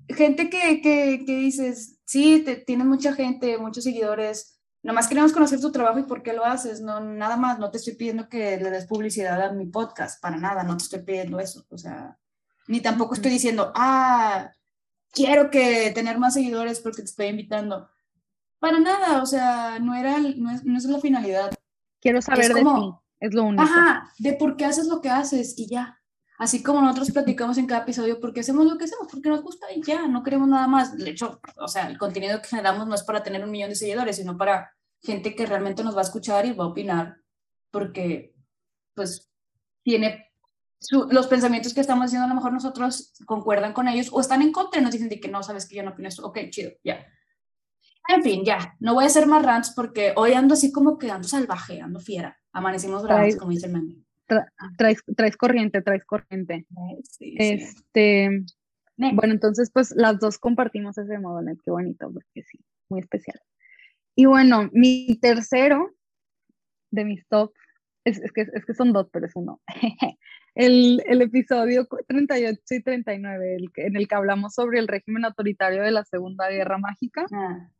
gente 0.08 0.48
que, 0.50 0.80
que, 0.80 1.24
que 1.26 1.36
dices, 1.36 1.98
sí, 2.04 2.42
te, 2.44 2.56
tienes 2.56 2.86
mucha 2.86 3.12
gente, 3.14 3.58
muchos 3.58 3.84
seguidores, 3.84 4.60
nomás 4.82 5.08
queremos 5.08 5.32
conocer 5.32 5.60
tu 5.60 5.72
trabajo 5.72 5.98
y 5.98 6.04
por 6.04 6.22
qué 6.22 6.32
lo 6.32 6.44
haces, 6.44 6.80
no, 6.80 7.00
nada 7.00 7.36
más, 7.36 7.58
no 7.58 7.70
te 7.70 7.78
estoy 7.78 7.94
pidiendo 7.94 8.28
que 8.28 8.56
le 8.58 8.70
des 8.70 8.86
publicidad 8.86 9.40
a 9.42 9.52
mi 9.52 9.66
podcast, 9.66 10.20
para 10.20 10.36
nada, 10.36 10.62
no 10.62 10.76
te 10.76 10.84
estoy 10.84 11.00
pidiendo 11.02 11.40
eso, 11.40 11.64
o 11.70 11.78
sea, 11.78 12.18
ni 12.68 12.80
tampoco 12.80 13.14
estoy 13.14 13.30
diciendo, 13.32 13.72
ah, 13.74 14.50
quiero 15.10 15.50
que 15.50 15.90
tener 15.94 16.18
más 16.18 16.34
seguidores 16.34 16.80
porque 16.80 17.02
te 17.02 17.08
estoy 17.08 17.26
invitando, 17.26 17.88
para 18.58 18.78
nada, 18.78 19.22
o 19.22 19.26
sea, 19.26 19.78
no 19.80 19.94
era, 19.94 20.18
no 20.18 20.50
es, 20.50 20.64
no 20.64 20.78
es 20.78 20.84
la 20.84 21.00
finalidad, 21.00 21.52
Quiero 22.00 22.20
saber 22.20 22.48
de 22.48 22.54
ti, 22.54 22.62
como- 22.64 23.04
es 23.20 23.32
lo 23.32 23.44
único. 23.44 23.62
Ajá, 23.62 24.10
de 24.18 24.32
por 24.32 24.56
qué 24.56 24.64
haces 24.64 24.88
lo 24.88 25.00
que 25.00 25.08
haces 25.08 25.56
y 25.56 25.68
ya. 25.68 26.01
Así 26.42 26.60
como 26.60 26.80
nosotros 26.80 27.12
platicamos 27.12 27.56
en 27.58 27.66
cada 27.66 27.82
episodio, 27.82 28.18
por 28.18 28.32
qué 28.32 28.40
hacemos 28.40 28.66
lo 28.66 28.76
que 28.76 28.84
hacemos, 28.86 29.06
porque 29.08 29.28
nos 29.28 29.42
gusta 29.42 29.66
y 29.72 29.80
ya, 29.80 30.08
no 30.08 30.24
queremos 30.24 30.48
nada 30.48 30.66
más. 30.66 30.96
De 30.96 31.08
hecho, 31.10 31.40
o 31.56 31.68
sea, 31.68 31.86
el 31.88 31.96
contenido 31.98 32.42
que 32.42 32.48
generamos 32.48 32.88
no 32.88 32.96
es 32.96 33.04
para 33.04 33.22
tener 33.22 33.44
un 33.44 33.50
millón 33.52 33.70
de 33.70 33.76
seguidores, 33.76 34.16
sino 34.16 34.36
para 34.36 34.72
gente 35.00 35.36
que 35.36 35.46
realmente 35.46 35.84
nos 35.84 35.94
va 35.94 36.00
a 36.00 36.08
escuchar 36.08 36.44
y 36.46 36.52
va 36.52 36.64
a 36.64 36.68
opinar, 36.68 37.16
porque, 37.70 38.34
pues, 38.94 39.30
tiene 39.84 40.32
su- 40.80 41.06
los 41.12 41.28
pensamientos 41.28 41.74
que 41.74 41.80
estamos 41.80 42.06
diciendo, 42.06 42.24
a 42.26 42.28
lo 42.28 42.34
mejor 42.34 42.52
nosotros 42.52 43.12
concuerdan 43.24 43.72
con 43.72 43.86
ellos 43.86 44.08
o 44.10 44.20
están 44.20 44.42
en 44.42 44.50
contra 44.50 44.80
y 44.80 44.82
nos 44.82 44.90
dicen 44.92 45.08
de 45.08 45.20
que 45.20 45.28
no, 45.28 45.44
sabes 45.44 45.68
que 45.68 45.76
yo 45.76 45.84
no 45.84 45.92
opino 45.92 46.08
esto. 46.08 46.26
Ok, 46.26 46.38
chido, 46.50 46.72
ya. 46.82 47.06
En 48.08 48.20
fin, 48.24 48.44
ya, 48.44 48.74
no 48.80 48.94
voy 48.94 49.04
a 49.04 49.06
hacer 49.06 49.28
más 49.28 49.44
rants 49.44 49.70
porque 49.76 50.12
hoy 50.16 50.32
ando 50.32 50.54
así 50.54 50.72
como 50.72 50.98
que 50.98 51.08
ando 51.08 51.28
salvaje, 51.28 51.80
ando 51.80 52.00
fiera. 52.00 52.36
Amanecimos 52.52 53.04
bravos, 53.04 53.22
Traes- 53.26 53.38
como 53.38 53.52
dice 53.52 53.66
el 53.66 53.72
meme. 53.74 54.01
Traes, 54.78 55.02
traes 55.16 55.36
corriente, 55.36 55.82
traes 55.82 56.04
corriente. 56.04 56.66
Sí. 57.04 57.34
Este, 57.38 58.44
bueno, 59.14 59.34
entonces 59.34 59.70
pues 59.72 59.92
las 59.96 60.18
dos 60.18 60.38
compartimos 60.38 60.96
ese 60.98 61.18
modo, 61.18 61.42
¿no? 61.42 61.52
Qué 61.64 61.70
bonito, 61.70 62.10
porque 62.12 62.42
sí, 62.42 62.58
muy 62.88 63.00
especial. 63.00 63.40
Y 64.14 64.26
bueno, 64.26 64.68
mi 64.72 65.18
tercero 65.20 65.90
de 66.90 67.04
mis 67.04 67.26
top, 67.28 67.52
es, 68.04 68.18
es 68.20 68.32
que, 68.32 68.42
es 68.52 68.64
que 68.66 68.74
son 68.74 68.92
dos, 68.92 69.08
pero 69.12 69.26
es 69.26 69.32
uno. 69.34 69.60
El, 70.54 71.02
el 71.06 71.22
episodio 71.22 71.88
cu- 71.88 71.96
38 72.06 72.60
y 72.72 72.82
39, 72.82 73.56
el 73.56 73.70
en 73.76 73.96
el 73.96 74.06
que 74.06 74.14
hablamos 74.14 74.52
sobre 74.52 74.80
el 74.80 74.86
régimen 74.86 75.24
autoritario 75.24 75.82
de 75.82 75.92
la 75.92 76.04
Segunda 76.04 76.50
Guerra 76.50 76.76
Mágica. 76.76 77.24
Ah. 77.32 77.70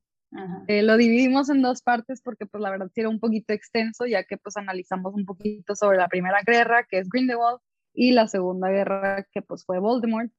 Eh, 0.67 0.83
lo 0.83 0.97
dividimos 0.97 1.51
en 1.51 1.61
dos 1.61 1.83
partes 1.83 2.23
porque 2.23 2.47
pues 2.47 2.63
la 2.63 2.71
verdad 2.71 2.91
sí 2.95 3.01
era 3.01 3.11
un 3.11 3.21
poquito 3.21 3.53
extenso, 3.53 4.07
ya 4.07 4.25
que 4.25 4.39
pues 4.39 4.57
analizamos 4.57 5.15
un 5.15 5.27
poquito 5.27 5.75
sobre 5.75 5.99
la 5.99 6.09
Primera 6.09 6.41
Guerra, 6.47 6.87
que 6.89 6.99
es 6.99 7.09
Grindelwald, 7.09 7.61
y 7.95 8.13
la 8.13 8.27
Segunda 8.27 8.71
Guerra, 8.71 9.27
que 9.31 9.43
pues 9.43 9.65
fue 9.65 9.79
Voldemort. 9.79 10.31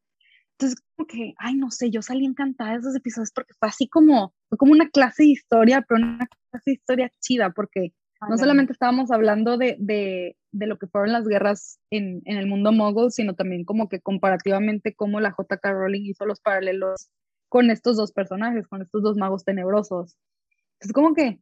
Entonces 0.57 0.81
como 0.95 1.07
que, 1.07 1.33
ay, 1.37 1.55
no 1.55 1.71
sé, 1.71 1.89
yo 1.89 2.01
salí 2.01 2.25
encantada 2.25 2.73
de 2.73 2.79
esos 2.79 2.95
episodios 2.95 3.31
porque 3.33 3.53
fue 3.59 3.69
así 3.69 3.87
como, 3.87 4.33
fue 4.49 4.57
como 4.57 4.71
una 4.71 4.89
clase 4.89 5.23
de 5.23 5.29
historia, 5.29 5.83
pero 5.87 6.01
una 6.01 6.27
clase 6.49 6.63
de 6.65 6.73
historia 6.73 7.11
chida, 7.19 7.51
porque 7.51 7.93
no 8.21 8.27
Ándale. 8.27 8.39
solamente 8.39 8.73
estábamos 8.73 9.11
hablando 9.11 9.57
de, 9.57 9.75
de, 9.79 10.37
de 10.51 10.67
lo 10.67 10.77
que 10.77 10.87
fueron 10.87 11.11
las 11.11 11.27
guerras 11.27 11.79
en, 11.89 12.21
en 12.25 12.37
el 12.37 12.47
mundo 12.47 12.71
mogul, 12.71 13.11
sino 13.11 13.35
también 13.35 13.65
como 13.65 13.89
que 13.89 13.99
comparativamente 13.99 14.95
cómo 14.95 15.19
la 15.19 15.31
J.K. 15.31 15.73
Rowling 15.73 16.05
hizo 16.05 16.25
los 16.25 16.39
paralelos 16.39 17.09
con 17.53 17.69
estos 17.69 17.97
dos 17.97 18.11
personajes, 18.11 18.67
con 18.67 18.81
estos 18.81 19.03
dos 19.03 19.15
magos 19.15 19.45
tenebrosos. 19.45 20.17
Entonces, 20.73 20.91
como 20.91 21.13
que, 21.13 21.39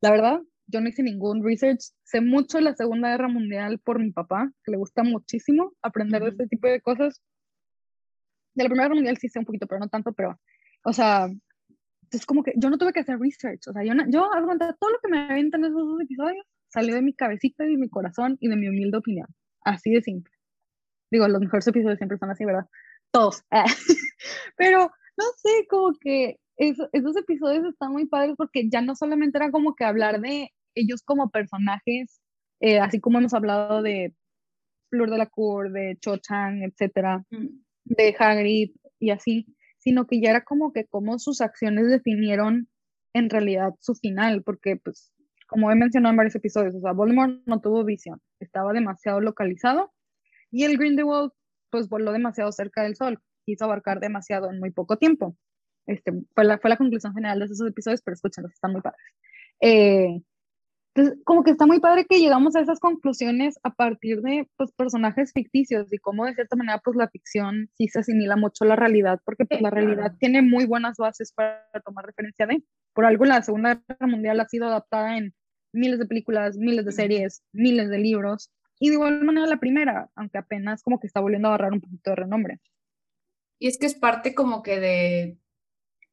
la 0.00 0.10
verdad, 0.10 0.40
yo 0.68 0.80
no 0.80 0.88
hice 0.88 1.02
ningún 1.02 1.44
research. 1.44 1.80
Sé 2.02 2.22
mucho 2.22 2.56
de 2.56 2.64
la 2.64 2.74
Segunda 2.74 3.10
Guerra 3.10 3.28
Mundial 3.28 3.78
por 3.80 3.98
mi 3.98 4.10
papá, 4.10 4.50
que 4.64 4.70
le 4.70 4.78
gusta 4.78 5.02
muchísimo 5.02 5.74
aprender 5.82 6.22
de 6.22 6.30
este 6.30 6.46
tipo 6.46 6.66
de 6.66 6.80
cosas. 6.80 7.20
De 8.54 8.62
la 8.62 8.70
Primera 8.70 8.86
Guerra 8.86 8.94
Mundial 8.94 9.18
sí 9.18 9.28
sé 9.28 9.38
un 9.38 9.44
poquito, 9.44 9.66
pero 9.66 9.80
no 9.80 9.88
tanto, 9.88 10.14
pero, 10.14 10.40
o 10.86 10.94
sea, 10.94 11.28
es 12.10 12.24
como 12.24 12.42
que 12.42 12.54
yo 12.56 12.70
no 12.70 12.78
tuve 12.78 12.94
que 12.94 13.00
hacer 13.00 13.18
research. 13.18 13.68
O 13.68 13.74
sea, 13.74 13.84
yo, 13.84 13.94
no- 13.94 14.08
yo 14.08 14.30
todo 14.80 14.90
lo 14.92 14.98
que 15.02 15.10
me 15.10 15.18
aventan 15.18 15.62
esos 15.62 15.76
dos 15.76 16.00
episodios 16.00 16.46
salió 16.68 16.94
de 16.94 17.02
mi 17.02 17.12
cabecita 17.12 17.66
y 17.66 17.72
de 17.72 17.76
mi 17.76 17.90
corazón 17.90 18.38
y 18.40 18.48
de 18.48 18.56
mi 18.56 18.66
humilde 18.66 18.96
opinión. 18.96 19.26
Así 19.62 19.90
de 19.90 20.00
simple. 20.00 20.32
Digo, 21.10 21.28
los 21.28 21.42
mejores 21.42 21.66
episodios 21.66 21.98
siempre 21.98 22.16
son 22.16 22.30
así, 22.30 22.46
¿verdad? 22.46 22.64
Todos. 23.12 23.42
Pero, 24.56 24.78
no 25.16 25.24
sé, 25.42 25.66
como 25.68 25.92
que 26.00 26.36
eso- 26.56 26.88
esos 26.92 27.16
episodios 27.16 27.64
están 27.66 27.92
muy 27.92 28.06
padres 28.06 28.34
porque 28.36 28.68
ya 28.70 28.80
no 28.82 28.94
solamente 28.94 29.38
era 29.38 29.50
como 29.50 29.74
que 29.74 29.84
hablar 29.84 30.20
de 30.20 30.50
ellos 30.74 31.02
como 31.02 31.30
personajes, 31.30 32.20
eh, 32.60 32.78
así 32.78 33.00
como 33.00 33.18
hemos 33.18 33.34
hablado 33.34 33.82
de 33.82 34.14
Fleur 34.90 35.10
de 35.10 35.18
la 35.18 35.26
Cour, 35.26 35.72
de 35.72 35.96
Cho 36.00 36.18
Chang, 36.18 36.62
etcétera, 36.62 37.24
Mm, 37.30 37.46
de 37.86 38.16
Hagrid 38.18 38.72
y 39.00 39.10
así, 39.10 39.46
sino 39.78 40.06
que 40.06 40.20
ya 40.20 40.30
era 40.30 40.44
como 40.44 40.72
que 40.72 40.86
cómo 40.86 41.18
sus 41.18 41.40
acciones 41.40 41.88
definieron 41.88 42.68
en 43.14 43.30
realidad 43.30 43.74
su 43.80 43.94
final, 43.94 44.42
porque 44.44 44.76
pues, 44.76 45.12
como 45.48 45.70
he 45.70 45.74
mencionado 45.76 46.12
en 46.12 46.16
varios 46.18 46.36
episodios, 46.36 46.74
o 46.76 46.80
sea, 46.80 46.92
Voldemort 46.92 47.42
no 47.46 47.60
tuvo 47.60 47.84
visión, 47.84 48.20
estaba 48.40 48.72
demasiado 48.72 49.20
localizado 49.20 49.92
y 50.50 50.64
el 50.64 50.78
Grindelwald 50.78 51.32
pues 51.70 51.88
voló 51.88 52.12
demasiado 52.12 52.52
cerca 52.52 52.82
del 52.82 52.96
sol, 52.96 53.20
quiso 53.46 53.64
abarcar 53.64 54.00
demasiado 54.00 54.50
en 54.50 54.60
muy 54.60 54.70
poco 54.70 54.96
tiempo. 54.96 55.36
Este, 55.86 56.12
fue, 56.34 56.44
la, 56.44 56.58
fue 56.58 56.70
la 56.70 56.76
conclusión 56.76 57.14
general 57.14 57.38
de 57.40 57.46
esos 57.46 57.66
episodios, 57.68 58.02
pero 58.02 58.14
escúchenlos, 58.14 58.52
están 58.52 58.72
muy 58.72 58.80
padres. 58.82 59.00
Eh, 59.60 60.22
Entonces, 60.94 61.22
como 61.24 61.44
que 61.44 61.52
está 61.52 61.66
muy 61.66 61.80
padre 61.80 62.04
que 62.04 62.18
llegamos 62.18 62.56
a 62.56 62.60
esas 62.60 62.80
conclusiones 62.80 63.58
a 63.62 63.70
partir 63.74 64.22
de 64.22 64.48
pues, 64.56 64.72
personajes 64.72 65.32
ficticios 65.32 65.92
y 65.92 65.98
cómo 65.98 66.26
de 66.26 66.34
cierta 66.34 66.56
manera 66.56 66.80
pues 66.84 66.96
la 66.96 67.08
ficción 67.08 67.70
sí 67.76 67.88
se 67.88 68.00
asimila 68.00 68.36
mucho 68.36 68.64
a 68.64 68.68
la 68.68 68.76
realidad, 68.76 69.20
porque 69.24 69.44
pues, 69.44 69.62
la 69.62 69.70
realidad 69.70 70.14
tiene 70.18 70.42
muy 70.42 70.66
buenas 70.66 70.96
bases 70.98 71.32
para 71.32 71.64
tomar 71.84 72.06
referencia 72.06 72.46
de. 72.46 72.62
Por 72.92 73.04
algo 73.04 73.24
la 73.24 73.42
Segunda 73.42 73.82
Guerra 73.88 74.06
Mundial 74.08 74.40
ha 74.40 74.48
sido 74.48 74.66
adaptada 74.66 75.16
en 75.16 75.32
miles 75.72 76.00
de 76.00 76.06
películas, 76.06 76.56
miles 76.56 76.84
de 76.84 76.92
series, 76.92 77.42
miles 77.52 77.88
de 77.88 77.98
libros, 77.98 78.50
y 78.80 78.88
de 78.88 78.94
igual 78.94 79.22
manera 79.22 79.46
la 79.46 79.60
primera, 79.60 80.10
aunque 80.16 80.38
apenas 80.38 80.82
como 80.82 80.98
que 80.98 81.06
está 81.06 81.20
volviendo 81.20 81.48
a 81.48 81.54
agarrar 81.54 81.72
un 81.72 81.82
poquito 81.82 82.10
de 82.10 82.16
renombre. 82.16 82.60
Y 83.60 83.68
es 83.68 83.78
que 83.78 83.86
es 83.86 83.94
parte 83.94 84.34
como 84.34 84.62
que 84.62 84.80
de 84.80 85.38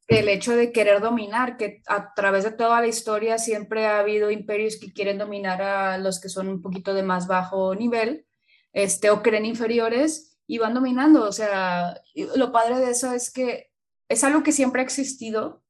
el 0.08 0.30
hecho 0.30 0.56
de 0.56 0.72
querer 0.72 1.02
dominar, 1.02 1.58
que 1.58 1.82
a 1.88 2.14
través 2.14 2.44
de 2.44 2.52
toda 2.52 2.80
la 2.80 2.88
historia 2.88 3.38
siempre 3.38 3.86
ha 3.88 4.00
habido 4.00 4.32
imperios 4.32 4.78
que 4.78 4.94
quieren 4.94 5.18
dominar 5.18 5.62
a 5.62 5.98
los 5.98 6.22
que 6.22 6.30
son 6.30 6.48
un 6.48 6.62
poquito 6.62 6.94
de 6.94 7.04
más 7.04 7.28
bajo 7.28 7.74
nivel, 7.74 8.26
este, 8.74 9.10
o 9.10 9.22
creen 9.22 9.46
inferiores 9.46 10.40
y 10.46 10.60
van 10.60 10.74
dominando. 10.74 11.24
O 11.24 11.32
sea, 11.32 12.02
lo 12.36 12.52
padre 12.52 12.80
de 12.80 12.92
eso 12.92 13.12
es 13.14 13.32
que 13.32 13.72
es 14.10 14.24
algo 14.24 14.44
que 14.44 14.54
siempre 14.54 14.82
ha 14.82 14.86
existido, 14.86 15.64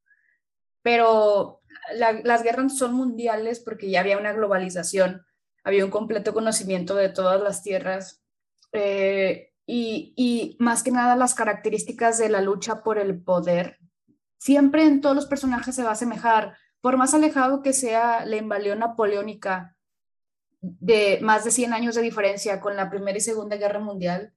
pero 0.81 1.61
las 1.93 2.43
guerras 2.43 2.77
son 2.77 2.93
mundiales 2.93 3.59
porque 3.59 3.89
ya 3.89 4.01
había 4.01 4.17
una 4.17 4.33
globalización, 4.33 5.25
había 5.67 5.85
un 5.85 5.91
completo 5.91 6.33
conocimiento 6.33 6.95
de 6.95 7.09
todas 7.09 7.41
las 7.41 7.61
tierras. 7.61 8.23
Eh, 8.71 9.51
y, 9.65 10.13
y 10.15 10.55
más 10.59 10.81
que 10.81 10.91
nada 10.91 11.15
las 11.15 11.33
características 11.33 12.17
de 12.17 12.29
la 12.29 12.41
lucha 12.41 12.83
por 12.83 12.97
el 12.97 13.21
poder 13.21 13.79
siempre 14.37 14.83
en 14.83 15.01
todos 15.01 15.15
los 15.15 15.25
personajes 15.25 15.75
se 15.75 15.83
va 15.83 15.89
a 15.89 15.93
asemejar, 15.93 16.57
por 16.81 16.97
más 16.97 17.13
alejado 17.13 17.61
que 17.61 17.73
sea 17.73 18.25
la 18.25 18.37
invasión 18.37 18.79
napoleónica 18.79 19.75
de 20.61 21.19
más 21.21 21.43
de 21.43 21.51
100 21.51 21.73
años 21.73 21.95
de 21.95 22.01
diferencia 22.01 22.59
con 22.59 22.75
la 22.75 22.89
Primera 22.89 23.17
y 23.17 23.21
Segunda 23.21 23.57
Guerra 23.57 23.79
Mundial, 23.79 24.33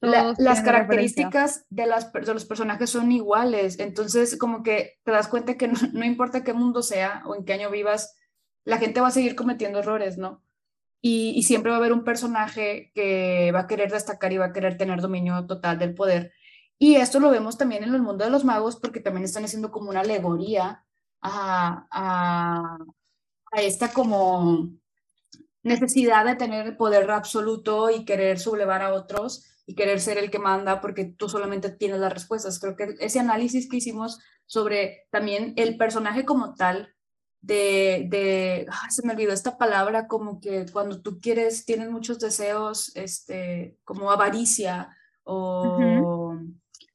las 0.00 0.60
características 0.60 1.64
de, 1.70 1.86
las, 1.86 2.12
de, 2.12 2.34
los 2.34 2.44
personajes 2.44 2.90
son 2.90 3.10
iguales, 3.10 3.78
entonces 3.78 4.36
como 4.36 4.62
que 4.62 4.98
te 5.02 5.12
das 5.12 5.28
cuenta 5.28 5.56
que 5.56 5.68
no, 5.68 6.04
importa 6.04 6.44
qué 6.44 6.52
mundo 6.52 6.82
sea 6.82 7.22
o 7.26 7.34
en 7.34 7.44
qué 7.44 7.54
año 7.54 7.70
vivas, 7.70 8.14
la 8.64 8.78
gente 8.78 9.00
va 9.00 9.08
a 9.08 9.12
seguir 9.12 9.34
cometiendo 9.34 9.78
errores, 9.78 10.18
¿no? 10.18 10.43
Y, 11.06 11.42
siempre 11.42 11.70
va 11.70 11.76
a 11.76 11.80
haber 11.80 11.92
un 11.92 12.02
personaje 12.02 12.90
que 12.94 13.52
va 13.52 13.60
a 13.60 13.66
querer 13.66 13.92
destacar 13.92 14.32
y 14.32 14.38
va 14.38 14.46
a 14.46 14.52
querer 14.54 14.78
tener 14.78 15.02
dominio 15.02 15.46
total 15.46 15.78
del 15.78 15.94
poder. 15.94 16.32
Y 16.78 16.96
esto 16.96 17.20
lo 17.20 17.30
vemos 17.30 17.58
también 17.58 17.84
en 17.84 17.94
el 17.94 18.00
mundo 18.00 18.24
de 18.24 18.30
los 18.30 18.42
magos 18.42 18.76
porque 18.76 19.00
también 19.00 19.24
están 19.24 19.44
haciendo 19.44 19.70
como 19.70 19.90
una 19.90 20.00
alegoría 20.00 20.82
a, 21.20 21.86
a, 21.90 22.78
a 23.52 23.60
esta 23.60 23.92
como 23.92 24.70
necesidad 25.62 26.24
de 26.24 26.36
tener 26.36 26.66
el 26.66 26.76
poder 26.78 27.10
absoluto 27.10 27.90
y 27.90 28.06
querer 28.06 28.38
sublevar 28.38 28.80
a 28.80 28.94
otros 28.94 29.44
y 29.66 29.74
querer 29.74 30.00
ser 30.00 30.16
el 30.16 30.30
que 30.30 30.38
manda 30.38 30.80
porque 30.80 31.04
tú 31.04 31.28
solamente 31.28 31.68
tienes 31.68 32.00
las 32.00 32.14
respuestas. 32.14 32.58
Creo 32.58 32.76
que 32.76 32.94
ese 33.00 33.20
análisis 33.20 33.68
que 33.68 33.76
hicimos 33.76 34.20
sobre 34.46 35.06
también 35.10 35.52
el 35.56 35.76
personaje 35.76 36.24
como 36.24 36.54
tal, 36.54 36.93
de, 37.44 38.06
de 38.08 38.66
se 38.88 39.06
me 39.06 39.12
olvidó 39.12 39.32
esta 39.32 39.58
palabra, 39.58 40.08
como 40.08 40.40
que 40.40 40.64
cuando 40.72 41.02
tú 41.02 41.20
quieres, 41.20 41.66
tienes 41.66 41.90
muchos 41.90 42.18
deseos, 42.18 42.96
este, 42.96 43.76
como 43.84 44.10
avaricia 44.10 44.96
o 45.24 46.38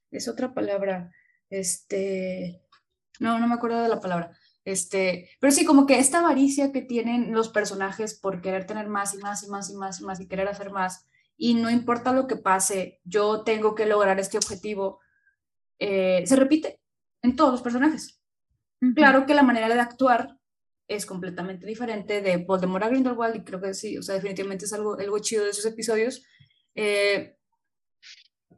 es 0.09 0.27
otra 0.27 0.53
palabra, 0.53 1.12
este, 1.51 2.63
no, 3.19 3.38
no 3.38 3.47
me 3.47 3.53
acuerdo 3.53 3.83
de 3.83 3.89
la 3.89 3.99
palabra, 3.99 4.35
este, 4.65 5.29
pero 5.39 5.51
sí, 5.51 5.65
como 5.65 5.85
que 5.85 5.99
esta 5.99 6.19
avaricia 6.19 6.71
que 6.71 6.81
tienen 6.81 7.31
los 7.31 7.49
personajes 7.49 8.19
por 8.19 8.41
querer 8.41 8.65
tener 8.65 8.88
más 8.88 9.13
y 9.13 9.19
más 9.19 9.43
y 9.43 9.49
más 9.49 9.69
y 9.69 9.75
más 9.75 10.01
y 10.01 10.03
más 10.03 10.19
y 10.19 10.27
querer 10.27 10.47
hacer 10.47 10.71
más, 10.71 11.07
y 11.38 11.53
no 11.53 11.69
importa 11.69 12.12
lo 12.12 12.25
que 12.25 12.38
pase, 12.38 12.99
yo 13.03 13.43
tengo 13.43 13.75
que 13.75 13.85
lograr 13.85 14.19
este 14.19 14.38
objetivo, 14.38 14.99
eh, 15.77 16.23
se 16.25 16.35
repite 16.35 16.81
en 17.21 17.35
todos 17.35 17.51
los 17.51 17.62
personajes. 17.62 18.19
Claro 18.95 19.25
que 19.25 19.33
la 19.33 19.43
manera 19.43 19.67
de 19.67 19.79
actuar 19.79 20.38
es 20.89 21.06
completamente 21.06 21.67
diferente 21.67 22.21
de 22.21 22.38
Voldemort 22.38 22.84
a 22.84 22.89
Grindelwald 22.89 23.36
y 23.36 23.43
creo 23.43 23.62
que 23.62 23.73
sí, 23.73 23.97
o 23.97 24.02
sea, 24.02 24.15
definitivamente 24.15 24.65
es 24.65 24.73
algo, 24.73 24.99
algo 24.99 25.19
chido 25.19 25.45
de 25.45 25.52
esos 25.52 25.65
episodios. 25.65 26.25
Eh, 26.73 27.36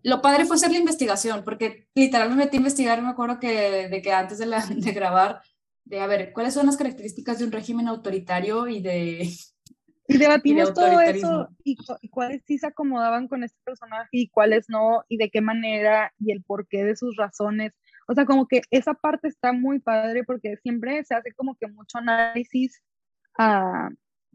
lo 0.03 0.21
padre 0.21 0.45
fue 0.45 0.55
hacer 0.55 0.71
la 0.71 0.79
investigación, 0.79 1.43
porque 1.43 1.89
literalmente 1.93 2.37
me 2.37 2.45
metí 2.45 2.57
a 2.57 2.59
investigar 2.59 2.99
y 2.99 3.01
me 3.01 3.09
acuerdo 3.09 3.39
que, 3.39 3.89
de 3.89 4.01
que 4.01 4.13
antes 4.13 4.37
de, 4.37 4.45
la, 4.45 4.65
de 4.75 4.91
grabar, 4.93 5.41
de 5.83 5.99
a 5.99 6.07
ver, 6.07 6.31
¿cuáles 6.33 6.53
son 6.53 6.65
las 6.65 6.77
características 6.77 7.37
de 7.37 7.45
un 7.45 7.51
régimen 7.51 7.87
autoritario 7.87 8.67
y 8.67 8.81
de... 8.81 9.29
Y 10.07 10.17
debatimos 10.17 10.73
todo 10.73 10.99
eso 10.99 11.47
y, 11.63 11.77
cuáles 12.09 12.43
sí 12.45 12.57
se 12.57 12.67
acomodaban 12.67 13.29
con 13.29 13.45
este 13.45 13.57
personaje 13.63 14.09
y 14.11 14.27
cuáles 14.27 14.65
no, 14.67 15.03
y 15.07 15.15
de 15.15 15.29
qué 15.29 15.39
manera 15.39 16.11
y 16.19 16.33
el 16.33 16.43
porqué 16.43 16.83
de 16.83 16.97
sus 16.97 17.15
razones. 17.15 17.71
O 18.11 18.13
sea, 18.13 18.25
como 18.25 18.45
que 18.45 18.61
esa 18.71 18.93
parte 18.93 19.29
está 19.29 19.53
muy 19.53 19.79
padre 19.79 20.25
porque 20.25 20.57
siempre 20.57 21.01
se 21.05 21.15
hace 21.15 21.31
como 21.31 21.55
que 21.55 21.67
mucho 21.67 21.97
análisis, 21.97 22.83
a, 23.37 23.89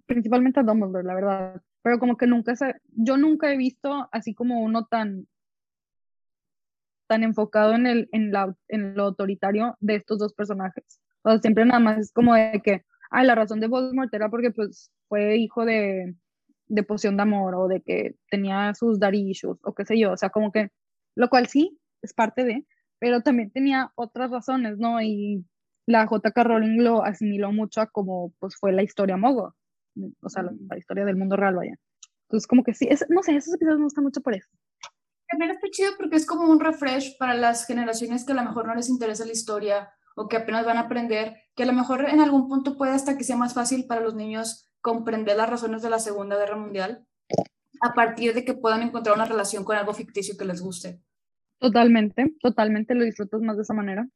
principalmente 0.06 0.60
a 0.60 0.62
Dumbledore, 0.62 1.04
la 1.04 1.14
verdad. 1.14 1.62
Pero 1.82 1.98
como 1.98 2.16
que 2.16 2.26
nunca 2.26 2.56
se, 2.56 2.76
yo 2.92 3.18
nunca 3.18 3.52
he 3.52 3.58
visto 3.58 4.08
así 4.12 4.34
como 4.34 4.62
uno 4.62 4.86
tan 4.86 5.28
tan 7.06 7.22
enfocado 7.22 7.74
en, 7.74 7.86
el, 7.86 8.08
en, 8.12 8.32
la, 8.32 8.56
en 8.68 8.96
lo 8.96 9.04
autoritario 9.04 9.76
de 9.80 9.96
estos 9.96 10.18
dos 10.18 10.32
personajes. 10.32 10.98
O 11.22 11.30
sea, 11.30 11.38
siempre 11.40 11.66
nada 11.66 11.78
más 11.78 11.98
es 11.98 12.12
como 12.12 12.34
de 12.34 12.62
que, 12.64 12.82
ay, 13.10 13.26
la 13.26 13.34
razón 13.34 13.60
de 13.60 13.68
Voldemort 13.68 14.12
era 14.14 14.30
porque 14.30 14.52
pues 14.52 14.90
fue 15.06 15.36
hijo 15.36 15.66
de, 15.66 16.16
de 16.68 16.82
poción 16.82 17.18
de 17.18 17.24
amor 17.24 17.54
o 17.54 17.68
de 17.68 17.82
que 17.82 18.16
tenía 18.30 18.72
sus 18.74 18.98
darishus 18.98 19.58
o 19.62 19.74
qué 19.74 19.84
sé 19.84 19.98
yo, 19.98 20.12
o 20.12 20.16
sea, 20.16 20.30
como 20.30 20.50
que, 20.50 20.70
lo 21.14 21.28
cual 21.28 21.46
sí, 21.46 21.78
es 22.00 22.14
parte 22.14 22.44
de, 22.44 22.64
pero 22.98 23.22
también 23.22 23.50
tenía 23.50 23.92
otras 23.94 24.30
razones, 24.30 24.78
¿no? 24.78 25.00
Y 25.02 25.44
la 25.86 26.06
J.K. 26.06 26.42
Rowling 26.42 26.82
lo 26.82 27.04
asimiló 27.04 27.52
mucho 27.52 27.80
a 27.80 27.86
como 27.86 28.32
pues 28.38 28.56
fue 28.56 28.72
la 28.72 28.82
historia 28.82 29.16
Mogo, 29.16 29.54
o 30.20 30.28
sea, 30.28 30.42
la, 30.42 30.52
la 30.68 30.78
historia 30.78 31.04
del 31.04 31.16
mundo 31.16 31.36
real, 31.36 31.54
vaya. 31.54 31.78
Entonces, 32.28 32.46
como 32.46 32.64
que 32.64 32.74
sí, 32.74 32.88
es, 32.90 33.04
no 33.08 33.22
sé, 33.22 33.36
esos 33.36 33.54
episodios 33.54 33.78
me 33.78 33.84
gustan 33.84 34.04
mucho 34.04 34.20
por 34.20 34.34
eso. 34.34 34.48
También 35.28 35.52
está 35.52 35.68
chido 35.70 35.92
porque 35.96 36.16
es 36.16 36.26
como 36.26 36.50
un 36.50 36.60
refresh 36.60 37.16
para 37.18 37.34
las 37.34 37.66
generaciones 37.66 38.24
que 38.24 38.32
a 38.32 38.36
lo 38.36 38.44
mejor 38.44 38.66
no 38.66 38.74
les 38.74 38.88
interesa 38.88 39.24
la 39.24 39.32
historia 39.32 39.90
o 40.16 40.28
que 40.28 40.36
apenas 40.36 40.64
van 40.64 40.78
a 40.78 40.82
aprender, 40.82 41.36
que 41.54 41.64
a 41.64 41.66
lo 41.66 41.72
mejor 41.72 42.08
en 42.08 42.20
algún 42.20 42.48
punto 42.48 42.76
puede 42.76 42.92
hasta 42.92 43.16
que 43.16 43.24
sea 43.24 43.36
más 43.36 43.54
fácil 43.54 43.86
para 43.86 44.00
los 44.00 44.14
niños 44.14 44.68
comprender 44.80 45.36
las 45.36 45.50
razones 45.50 45.82
de 45.82 45.90
la 45.90 45.98
Segunda 45.98 46.36
Guerra 46.36 46.56
Mundial 46.56 47.06
a 47.82 47.92
partir 47.92 48.34
de 48.34 48.44
que 48.44 48.54
puedan 48.54 48.82
encontrar 48.82 49.14
una 49.16 49.26
relación 49.26 49.64
con 49.64 49.76
algo 49.76 49.92
ficticio 49.92 50.36
que 50.36 50.44
les 50.44 50.62
guste. 50.62 51.02
Totalmente, 51.58 52.34
totalmente 52.40 52.94
lo 52.94 53.04
disfrutas 53.04 53.40
más 53.40 53.56
de 53.56 53.62
esa 53.62 53.74
manera. 53.74 54.08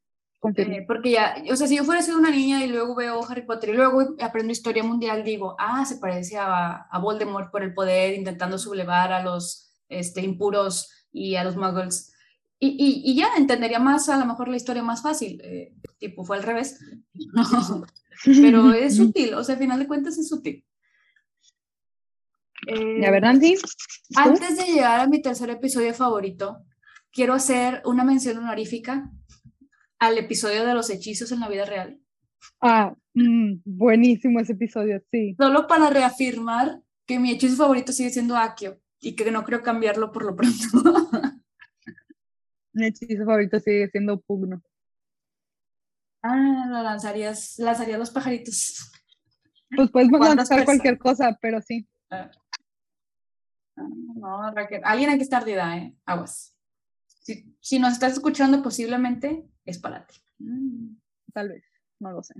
Eh, 0.56 0.84
porque 0.86 1.10
ya, 1.10 1.34
o 1.52 1.56
sea, 1.56 1.66
si 1.66 1.76
yo 1.76 1.84
fuera 1.84 2.00
sido 2.00 2.18
una 2.18 2.30
niña 2.30 2.64
y 2.64 2.68
luego 2.68 2.94
veo 2.94 3.20
Harry 3.28 3.42
Potter 3.42 3.70
y 3.70 3.74
luego 3.74 4.14
aprendo 4.20 4.52
historia 4.52 4.82
mundial, 4.82 5.22
digo, 5.22 5.54
ah, 5.58 5.84
se 5.84 5.98
parece 5.98 6.38
a, 6.38 6.86
a 6.90 6.98
Voldemort 6.98 7.50
por 7.50 7.62
el 7.62 7.74
poder 7.74 8.14
intentando 8.14 8.56
sublevar 8.56 9.12
a 9.12 9.22
los 9.22 9.70
este, 9.90 10.22
impuros 10.22 11.06
y 11.12 11.34
a 11.36 11.44
los 11.44 11.56
muggles. 11.56 12.14
Y, 12.58 12.68
y, 12.68 13.10
y, 13.10 13.16
ya 13.16 13.28
entendería 13.36 13.78
más 13.78 14.08
a 14.08 14.18
lo 14.18 14.24
mejor 14.24 14.48
la 14.48 14.56
historia 14.56 14.82
más 14.82 15.02
fácil, 15.02 15.40
eh, 15.44 15.74
tipo 15.98 16.24
fue 16.24 16.38
al 16.38 16.42
revés, 16.42 16.78
pero 18.24 18.72
es 18.72 18.98
útil, 19.00 19.34
o 19.34 19.44
sea, 19.44 19.54
al 19.54 19.60
final 19.60 19.78
de 19.78 19.86
cuentas 19.86 20.16
es 20.18 20.32
útil. 20.32 20.64
Eh, 22.66 23.06
a 23.06 23.10
ver, 23.10 23.22
Nancy. 23.22 23.56
Antes 24.16 24.56
de 24.56 24.64
llegar 24.64 25.00
a 25.00 25.06
mi 25.06 25.22
tercer 25.22 25.50
episodio 25.50 25.94
favorito, 25.94 26.64
quiero 27.12 27.34
hacer 27.34 27.82
una 27.84 28.04
mención 28.04 28.38
honorífica 28.38 29.10
al 29.98 30.18
episodio 30.18 30.64
de 30.64 30.74
los 30.74 30.90
hechizos 30.90 31.32
en 31.32 31.40
la 31.40 31.48
vida 31.48 31.64
real. 31.64 32.00
Ah, 32.60 32.94
mm, 33.14 33.60
buenísimo 33.64 34.40
ese 34.40 34.52
episodio, 34.52 35.02
sí. 35.10 35.36
Solo 35.38 35.66
para 35.66 35.90
reafirmar 35.90 36.80
que 37.06 37.18
mi 37.18 37.30
hechizo 37.32 37.56
favorito 37.56 37.92
sigue 37.92 38.10
siendo 38.10 38.36
Akio 38.36 38.80
y 39.00 39.14
que 39.14 39.30
no 39.30 39.44
creo 39.44 39.62
cambiarlo 39.62 40.12
por 40.12 40.24
lo 40.24 40.36
pronto. 40.36 40.56
Mi 42.72 42.86
hechizo 42.86 43.24
favorito 43.24 43.58
sigue 43.58 43.88
siendo 43.88 44.20
Pugno. 44.20 44.62
Ah, 46.22 46.66
lo 46.68 46.82
lanzarías, 46.82 47.58
lanzaría 47.58 47.98
los 47.98 48.10
pajaritos. 48.10 48.92
Pues 49.74 49.90
puedes 49.90 50.10
lanzar 50.10 50.64
cualquier 50.64 50.98
cosa, 50.98 51.36
pero 51.40 51.60
sí. 51.62 51.88
Ah. 52.10 52.30
No, 53.76 54.52
Raquel, 54.52 54.82
alguien 54.84 55.10
hay 55.10 55.16
que 55.16 55.24
estar 55.24 55.44
de 55.44 55.54
edad, 55.54 55.78
¿eh? 55.78 55.94
Aguas. 56.04 56.54
Si, 57.30 57.56
si, 57.60 57.78
nos 57.78 57.92
estás 57.92 58.14
escuchando, 58.14 58.60
posiblemente 58.60 59.44
es 59.64 59.78
para 59.78 60.04
ti. 60.04 60.16
Mm, 60.38 60.96
tal 61.32 61.50
vez, 61.50 61.64
no 62.00 62.10
lo 62.10 62.22
sé. 62.24 62.34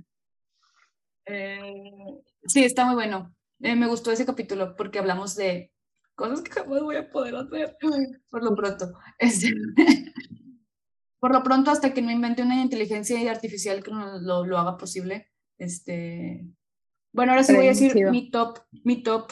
Eh, 1.27 2.21
sí, 2.45 2.65
está 2.65 2.85
muy 2.87 2.95
bueno. 2.95 3.33
Eh, 3.61 3.77
me 3.77 3.87
gustó 3.87 4.11
ese 4.11 4.27
capítulo 4.27 4.75
porque 4.75 4.99
hablamos 4.99 5.37
de 5.37 5.73
cosas 6.17 6.43
que 6.43 6.51
jamás 6.51 6.83
voy 6.83 6.97
a 6.97 7.09
poder 7.09 7.37
hacer 7.37 7.77
por 8.31 8.43
lo 8.43 8.57
pronto. 8.57 8.93
Este, 9.19 9.55
por 11.21 11.33
lo 11.33 11.43
pronto, 11.45 11.71
hasta 11.71 11.95
que 11.95 12.03
no 12.03 12.11
invente 12.11 12.43
una 12.43 12.61
inteligencia 12.61 13.31
artificial 13.31 13.85
que 13.85 13.93
lo, 13.93 14.45
lo 14.45 14.59
haga 14.59 14.77
posible, 14.77 15.31
este, 15.57 16.45
Bueno, 17.13 17.33
ahora 17.33 17.45
sí 17.45 17.55
voy 17.55 17.67
a 17.67 17.71
decir 17.71 17.95
mi 18.11 18.29
top, 18.31 18.59
mi 18.83 19.05
top. 19.05 19.31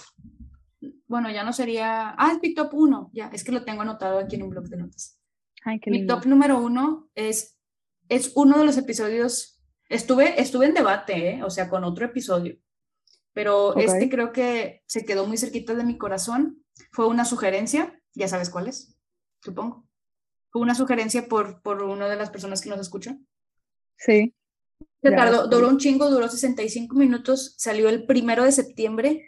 Bueno, 1.09 1.31
ya 1.31 1.43
no 1.43 1.53
sería. 1.53 2.15
Ah, 2.17 2.31
es 2.33 2.39
mi 2.41 2.55
top 2.55 2.75
uno. 2.75 3.11
Ya, 3.13 3.29
es 3.33 3.43
que 3.43 3.51
lo 3.51 3.65
tengo 3.65 3.83
anotado 3.83 4.21
aquí 4.21 4.37
en 4.37 4.45
un 4.45 4.51
blog 4.51 4.69
de 4.69 4.77
notas. 4.77 5.18
Ay, 5.65 5.81
qué 5.81 5.91
Mi 5.91 6.07
top 6.07 6.27
número 6.27 6.59
uno 6.59 7.11
es, 7.15 7.59
es 8.09 8.33
uno 8.35 8.59
de 8.59 8.65
los 8.65 8.77
episodios. 8.77 9.61
Estuve, 9.89 10.41
estuve 10.41 10.67
en 10.67 10.75
debate, 10.75 11.31
¿eh? 11.31 11.43
o 11.43 11.51
sea, 11.51 11.69
con 11.69 11.85
otro 11.85 12.05
episodio. 12.05 12.59
Pero 13.33 13.77
este 13.77 14.09
creo 14.09 14.33
que 14.33 14.83
se 14.87 15.05
quedó 15.05 15.27
muy 15.27 15.39
cerquita 15.39 15.75
de 15.75 15.85
mi 15.85 15.97
corazón. 15.97 16.65
Fue 16.91 17.07
una 17.07 17.25
sugerencia, 17.25 18.01
ya 18.15 18.27
sabes 18.27 18.51
cuál 18.51 18.67
es, 18.67 18.97
supongo. 19.43 19.87
Fue 20.51 20.63
una 20.63 20.75
sugerencia 20.75 21.29
por, 21.29 21.63
por 21.63 21.83
una 21.83 22.09
de 22.09 22.17
las 22.17 22.31
personas 22.31 22.61
que 22.61 22.69
nos 22.69 22.81
escuchan. 22.81 23.27
Sí. 23.97 24.35
Se 25.03 25.11
tardó, 25.11 25.47
duró 25.47 25.69
un 25.69 25.79
chingo, 25.79 26.11
duró 26.11 26.29
65 26.29 26.97
minutos, 26.97 27.55
salió 27.59 27.89
el 27.89 28.07
primero 28.07 28.45
de 28.45 28.53
septiembre, 28.53 29.25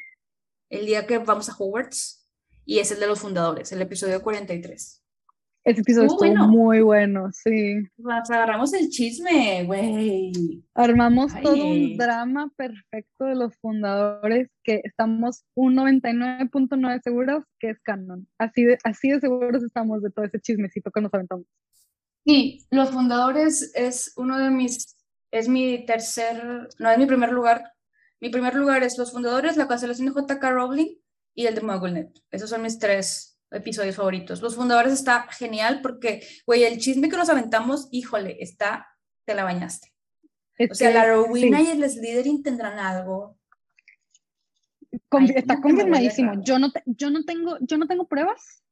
el 0.68 0.86
día 0.86 1.06
que 1.06 1.18
vamos 1.18 1.48
a 1.48 1.54
Hogwarts, 1.56 2.28
y 2.64 2.80
es 2.80 2.90
el 2.90 3.00
de 3.00 3.06
los 3.06 3.20
fundadores, 3.20 3.70
el 3.70 3.82
episodio 3.82 4.22
43. 4.22 4.99
Ese 5.62 5.82
episodio 5.82 6.06
Estuvo 6.06 6.20
bueno. 6.20 6.48
muy 6.48 6.80
bueno, 6.80 7.30
sí. 7.32 7.86
Agarramos 8.30 8.72
el 8.72 8.88
chisme, 8.88 9.64
güey. 9.64 10.32
Armamos 10.74 11.32
todo 11.42 11.52
Ay. 11.52 11.92
un 11.92 11.98
drama 11.98 12.50
perfecto 12.56 13.26
de 13.26 13.34
los 13.34 13.54
fundadores 13.56 14.48
que 14.64 14.80
estamos 14.84 15.44
un 15.54 15.76
99.9 15.76 17.02
seguros 17.02 17.44
que 17.58 17.70
es 17.70 17.80
canon. 17.80 18.26
Así 18.38 18.64
de, 18.64 18.78
así 18.84 19.10
de 19.10 19.20
seguros 19.20 19.62
estamos 19.62 20.02
de 20.02 20.10
todo 20.10 20.24
ese 20.24 20.40
chismecito 20.40 20.90
que 20.90 21.02
nos 21.02 21.12
aventamos. 21.12 21.44
Sí, 22.24 22.66
los 22.70 22.90
fundadores 22.90 23.72
es 23.74 24.14
uno 24.16 24.38
de 24.38 24.50
mis, 24.50 24.96
es 25.30 25.48
mi 25.48 25.84
tercer, 25.84 26.68
no 26.78 26.90
es 26.90 26.98
mi 26.98 27.04
primer 27.04 27.32
lugar. 27.32 27.70
Mi 28.18 28.30
primer 28.30 28.54
lugar 28.54 28.82
es 28.82 28.96
los 28.96 29.12
fundadores, 29.12 29.58
la 29.58 29.68
cancelación 29.68 30.06
de 30.06 30.12
J.K. 30.12 30.50
Rowling 30.50 30.96
y 31.34 31.46
el 31.46 31.54
de 31.54 31.60
MuggleNet. 31.60 32.18
Esos 32.30 32.48
son 32.48 32.62
mis 32.62 32.78
tres 32.78 33.39
episodios 33.50 33.96
favoritos. 33.96 34.42
Los 34.42 34.56
fundadores 34.56 34.92
está 34.92 35.22
genial 35.32 35.80
porque, 35.82 36.26
güey, 36.46 36.64
el 36.64 36.78
chisme 36.78 37.08
que 37.08 37.16
nos 37.16 37.28
aventamos, 37.28 37.88
híjole, 37.90 38.36
está, 38.40 38.88
te 39.24 39.34
la 39.34 39.44
bañaste. 39.44 39.92
Es 40.58 40.70
O 40.72 40.74
sea, 40.74 40.88
que, 40.88 40.94
la 40.94 41.06
Rowena 41.06 41.58
sí, 41.58 41.64
y 41.66 41.70
el 41.70 41.90
Slytherin 41.90 42.42
tendrán 42.42 42.78
algo. 42.78 43.38
Ay, 45.10 45.30
está 45.34 45.60
¿cómo 45.60 45.76
que 45.76 45.84
me 45.84 45.90
huele 45.90 46.08
confirmadísimo. 46.10 46.42
Yo 46.44 46.58
no, 46.58 46.70
te- 46.72 46.82
yo 46.86 47.10
no 47.10 47.24
tengo, 47.24 47.56
yo 47.60 47.78
no 47.78 47.86
tengo 47.86 48.06
pruebas, 48.08 48.62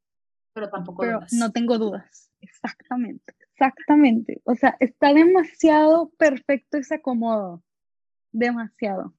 pero 0.53 0.69
tampoco 0.69 1.01
pero 1.03 1.19
dudas. 1.19 1.33
no 1.33 1.51
tengo 1.53 1.79
dudas. 1.79 2.31
Exactamente, 2.41 3.35
exactamente. 3.53 4.41
O 4.45 4.55
sea, 4.55 4.77
está 4.81 5.13
demasiado 5.15 6.11
perfecto 6.19 6.77
ese 6.77 6.97
acomodo. 6.97 7.63
Demasiado. 8.33 9.15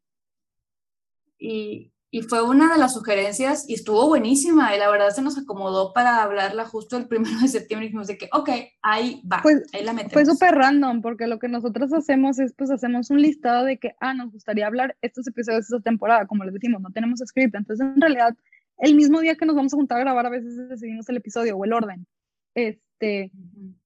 Y, 1.37 1.91
y 2.11 2.23
fue 2.23 2.41
una 2.41 2.73
de 2.73 2.79
las 2.79 2.93
sugerencias 2.93 3.69
y 3.69 3.75
estuvo 3.75 4.07
buenísima 4.07 4.75
y 4.75 4.79
la 4.79 4.89
verdad 4.89 5.11
se 5.11 5.21
nos 5.21 5.37
acomodó 5.37 5.93
para 5.93 6.23
hablarla 6.23 6.65
justo 6.65 6.97
el 6.97 7.07
primero 7.07 7.39
de 7.39 7.47
septiembre 7.47 7.85
y 7.85 7.89
dijimos 7.89 8.07
de 8.07 8.17
que, 8.17 8.29
ok, 8.33 8.49
ahí 8.81 9.21
va, 9.31 9.41
Pues, 9.43 9.69
ahí 9.73 9.83
la 9.83 9.93
metemos. 9.93 10.13
Fue 10.13 10.25
súper 10.25 10.55
random 10.55 11.01
porque 11.01 11.27
lo 11.27 11.37
que 11.37 11.47
nosotros 11.47 11.93
hacemos 11.93 12.39
es 12.39 12.53
pues 12.53 12.71
hacemos 12.71 13.11
un 13.11 13.21
listado 13.21 13.63
de 13.65 13.77
que, 13.77 13.93
ah, 13.99 14.15
nos 14.15 14.31
gustaría 14.31 14.65
hablar 14.65 14.97
estos 15.01 15.27
episodios 15.27 15.67
de 15.67 15.77
esta 15.77 15.83
temporada, 15.83 16.25
como 16.25 16.43
les 16.43 16.53
decimos, 16.53 16.81
no 16.81 16.89
tenemos 16.91 17.19
script, 17.23 17.53
entonces 17.53 17.85
en 17.85 18.01
realidad 18.01 18.35
el 18.79 18.95
mismo 18.95 19.19
día 19.19 19.35
que 19.35 19.45
nos 19.45 19.55
vamos 19.55 19.73
a 19.73 19.77
juntar 19.77 19.99
a 19.99 20.01
grabar 20.01 20.25
a 20.25 20.29
veces 20.29 20.69
decidimos 20.69 21.07
el 21.09 21.17
episodio 21.17 21.57
o 21.57 21.65
el 21.65 21.73
orden. 21.73 22.07
Este, 22.55 23.31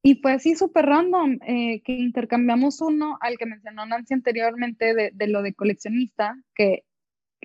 y 0.01 0.15
fue 0.15 0.31
así 0.31 0.55
súper 0.55 0.85
random 0.85 1.39
eh, 1.45 1.81
que 1.83 1.91
intercambiamos 1.91 2.79
uno 2.79 3.17
al 3.19 3.37
que 3.37 3.45
mencionó 3.45 3.85
Nancy 3.85 4.13
anteriormente 4.13 4.93
de, 4.93 5.11
de 5.13 5.27
lo 5.27 5.41
de 5.41 5.53
coleccionista, 5.53 6.37
que 6.55 6.85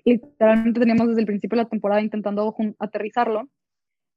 literalmente 0.05 0.81
teníamos 0.81 1.09
desde 1.09 1.21
el 1.21 1.27
principio 1.27 1.57
de 1.57 1.65
la 1.65 1.69
temporada 1.69 2.01
intentando 2.01 2.55
aterrizarlo. 2.79 3.49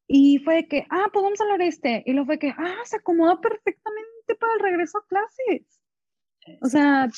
Y 0.07 0.39
fue 0.39 0.55
de 0.55 0.67
que, 0.67 0.85
ah, 0.89 1.07
pues 1.13 1.23
vamos 1.23 1.39
a 1.39 1.43
hablar 1.43 1.59
de 1.59 1.67
este. 1.67 2.03
Y 2.05 2.11
luego 2.11 2.25
fue 2.27 2.39
que, 2.39 2.49
ah, 2.57 2.81
se 2.85 2.97
acomoda 2.97 3.39
perfectamente 3.39 4.35
para 4.39 4.53
el 4.55 4.59
regreso 4.59 4.97
a 4.97 5.07
clases. 5.07 5.81
O 6.61 6.67
sea, 6.67 7.09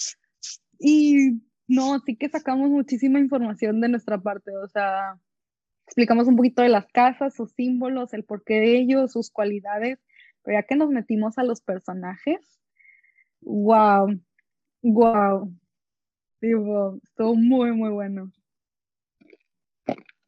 y 0.80 1.41
no, 1.67 1.99
sí 1.99 2.15
que 2.15 2.30
sacamos 2.30 2.69
muchísima 2.69 3.19
información 3.19 3.82
de 3.82 3.89
nuestra 3.89 4.21
parte. 4.21 4.52
O 4.58 4.67
sea, 4.67 5.19
explicamos 5.88 6.28
un 6.28 6.36
poquito 6.36 6.62
de 6.62 6.69
las 6.69 6.88
casas, 6.88 7.36
sus 7.36 7.52
símbolos, 7.54 8.13
el 8.13 8.26
porqué 8.26 8.56
de 8.56 8.78
ellos, 8.78 9.12
sus 9.13 9.32
cualidades. 9.32 9.99
Pero 10.43 10.60
ya 10.60 10.63
que 10.63 10.76
nos 10.76 10.89
metimos 10.89 11.38
a 11.38 11.43
los 11.43 11.62
personajes, 11.62 12.60
wow, 13.41 14.19
wow. 14.82 15.52
Digo, 16.41 16.99
estuvo 17.04 17.36
muy, 17.36 17.71
muy 17.71 17.89
bueno. 17.89 18.32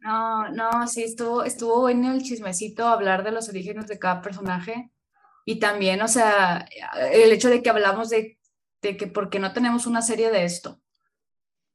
No, 0.06 0.50
no, 0.50 0.88
sí, 0.88 1.04
estuvo, 1.04 1.44
estuvo 1.44 1.82
bueno 1.82 2.13
el 2.13 2.22
chismecito, 2.22 2.88
hablar 2.88 3.24
de 3.24 3.32
los 3.32 3.50
orígenes 3.50 3.88
de 3.88 3.98
cada 3.98 4.22
personaje 4.22 4.91
y 5.46 5.58
también, 5.60 6.00
o 6.04 6.08
sea, 6.08 6.68
el 7.12 7.32
hecho 7.32 7.50
de 7.50 7.63
que 7.63 7.72
hablamos 7.72 8.10
de, 8.12 8.38
de 8.84 8.98
que 8.98 9.08
porque 9.08 9.39
no 9.39 9.52
tenemos 9.52 9.88
una 9.88 10.04
serie 10.04 10.30
de 10.30 10.46
esto. 10.46 10.80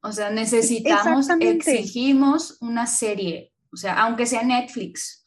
O 0.01 0.13
sea, 0.13 0.31
necesitamos, 0.31 1.27
exigimos 1.41 2.57
una 2.61 2.87
serie, 2.87 3.53
o 3.73 3.77
sea, 3.77 4.01
aunque 4.01 4.27
sea 4.27 4.45
Netflix 4.45 5.25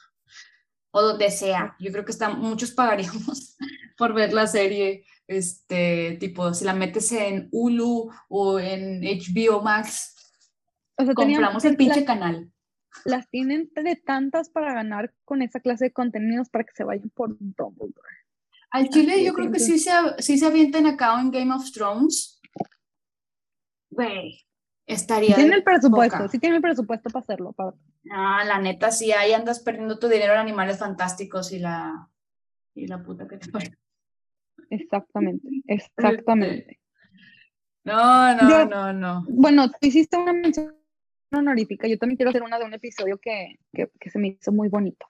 o 0.91 1.01
donde 1.01 1.29
sea, 1.29 1.75
yo 1.79 1.91
creo 1.91 2.05
que 2.05 2.11
está, 2.13 2.29
muchos 2.29 2.71
pagaríamos 2.71 3.57
por 3.97 4.13
ver 4.13 4.31
la 4.31 4.47
serie, 4.47 5.05
este, 5.27 6.15
tipo, 6.21 6.53
si 6.53 6.63
la 6.63 6.73
metes 6.73 7.11
en 7.11 7.49
Hulu 7.51 8.09
o 8.29 8.59
en 8.59 9.01
HBO 9.01 9.61
Max, 9.61 10.15
O 10.97 11.03
sea, 11.03 11.13
tenían- 11.13 11.41
compramos 11.41 11.65
el 11.65 11.75
pinche 11.75 12.05
canal. 12.05 12.52
Las 13.05 13.29
tienen 13.29 13.69
de 13.75 13.95
tantas 13.95 14.49
para 14.49 14.73
ganar 14.73 15.13
con 15.25 15.41
esa 15.41 15.59
clase 15.59 15.85
de 15.85 15.93
contenidos 15.93 16.49
para 16.49 16.63
que 16.63 16.73
se 16.73 16.83
vayan 16.83 17.09
por 17.09 17.35
Dumbledore. 17.39 18.17
Al 18.71 18.89
Chile 18.89 19.13
Así 19.13 19.25
yo 19.25 19.33
creo 19.33 19.51
que 19.51 19.59
sí 19.59 19.77
se, 19.79 19.91
sí 20.19 20.37
se 20.37 20.45
avienten 20.47 20.87
acá 20.87 21.19
en 21.21 21.29
Game 21.31 21.53
of 21.53 21.71
Thrones. 21.71 22.39
Güey, 23.89 24.45
estaría 24.85 25.35
Tienen 25.35 25.51
de 25.51 25.57
el 25.57 25.63
presupuesto, 25.63 26.27
sí 26.27 26.39
tienen 26.39 26.55
el 26.57 26.61
presupuesto 26.61 27.09
para 27.09 27.21
hacerlo. 27.23 27.53
para- 27.53 27.73
Ah, 28.11 28.43
la 28.45 28.59
neta, 28.59 28.91
sí, 28.91 29.11
ahí 29.11 29.31
andas 29.33 29.59
perdiendo 29.61 29.97
tu 29.99 30.07
dinero 30.07 30.33
en 30.33 30.39
animales 30.39 30.77
fantásticos 30.79 31.51
y 31.51 31.59
la, 31.59 32.09
y 32.75 32.87
la 32.87 33.01
puta 33.01 33.27
que 33.27 33.37
te 33.37 33.49
parió. 33.49 33.71
Exactamente, 34.69 35.47
exactamente. 35.67 36.79
No, 37.83 38.35
no, 38.35 38.49
Yo- 38.49 38.65
no, 38.65 38.93
no. 38.93 39.25
Bueno, 39.29 39.69
tú 39.69 39.77
hiciste 39.81 40.17
una 40.17 40.33
mención 40.33 40.75
honorífica, 41.37 41.87
yo 41.87 41.97
también 41.97 42.17
quiero 42.17 42.29
hacer 42.29 42.43
una 42.43 42.59
de 42.59 42.65
un 42.65 42.73
episodio 42.73 43.17
que, 43.19 43.59
que, 43.73 43.89
que 43.99 44.09
se 44.09 44.19
me 44.19 44.29
hizo 44.29 44.51
muy 44.51 44.69
bonito, 44.69 45.05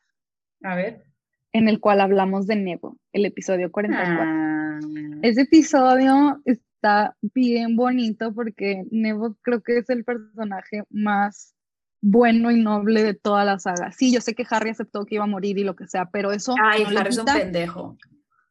A 0.63 0.75
ver. 0.75 1.03
en 1.51 1.67
el 1.67 1.79
cual 1.79 2.01
hablamos 2.01 2.47
de 2.47 2.55
Nebo, 2.55 2.97
el 3.11 3.25
episodio 3.25 3.71
44. 3.71 4.23
Ah, 4.25 4.79
Ese 5.21 5.41
episodio 5.41 6.41
está 6.45 7.15
bien 7.21 7.75
bonito 7.75 8.33
porque 8.33 8.83
Nebo 8.91 9.35
creo 9.41 9.61
que 9.61 9.77
es 9.77 9.89
el 9.89 10.03
personaje 10.03 10.83
más 10.89 11.53
bueno 12.01 12.51
y 12.51 12.61
noble 12.61 13.03
de 13.03 13.13
toda 13.13 13.45
la 13.45 13.59
saga. 13.59 13.91
Sí, 13.93 14.11
yo 14.13 14.19
sé 14.19 14.33
que 14.35 14.45
Harry 14.49 14.71
aceptó 14.71 15.05
que 15.05 15.15
iba 15.15 15.23
a 15.23 15.27
morir 15.27 15.57
y 15.57 15.63
lo 15.63 15.75
que 15.75 15.87
sea, 15.87 16.09
pero 16.11 16.31
eso 16.33 16.53
Ay, 16.61 16.83
no 16.83 16.99
Harry 16.99 17.09
es 17.09 17.17
un 17.17 17.25
pendejo. 17.25 17.97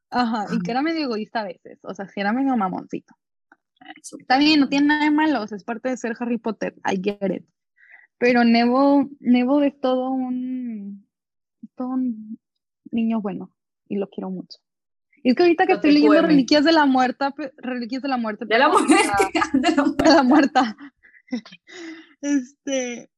Ajá, 0.08 0.46
y 0.54 0.58
que 0.60 0.70
era 0.70 0.82
medio 0.82 1.04
egoísta 1.04 1.40
a 1.40 1.44
veces, 1.44 1.78
o 1.82 1.94
sea, 1.94 2.06
sí 2.08 2.20
era 2.20 2.32
medio 2.32 2.56
mamoncito. 2.56 3.14
Un 4.12 4.20
Está 4.20 4.38
bien, 4.38 4.60
no 4.60 4.68
tiene 4.68 4.86
nada 4.86 5.04
de 5.04 5.10
malo, 5.10 5.42
o 5.42 5.46
sea, 5.46 5.56
es 5.56 5.64
parte 5.64 5.88
de 5.88 5.96
ser 5.96 6.14
Harry 6.20 6.38
Potter, 6.38 6.74
I 6.84 7.00
get 7.02 7.30
it. 7.34 7.44
Pero 8.22 8.44
Nebo, 8.44 9.08
Nebo 9.18 9.62
es 9.62 9.80
todo 9.80 10.10
un, 10.12 11.04
todo 11.74 11.88
un 11.88 12.38
niño 12.92 13.20
bueno 13.20 13.52
y 13.88 13.96
lo 13.96 14.08
quiero 14.08 14.30
mucho. 14.30 14.58
Y 15.24 15.30
es 15.30 15.34
que 15.34 15.42
ahorita 15.42 15.66
que 15.66 15.72
No 15.72 15.76
estoy 15.78 15.90
leyendo. 15.90 16.22
Reliquias 16.22 16.64
de 16.64 16.70
la 16.70 16.86
Muerte, 16.86 17.24
pe- 17.36 17.52
Reliquias 17.56 18.00
de 18.00 18.08
la 18.08 18.18
Muerte, 18.18 18.44
De 18.44 18.58
la 18.60 18.68
muerte, 18.68 18.94
de 19.54 19.70
la 19.72 19.82
muerte. 19.82 20.04
de 20.04 20.14
la 20.14 20.22
muerta. 20.22 20.76
Este, 22.20 23.10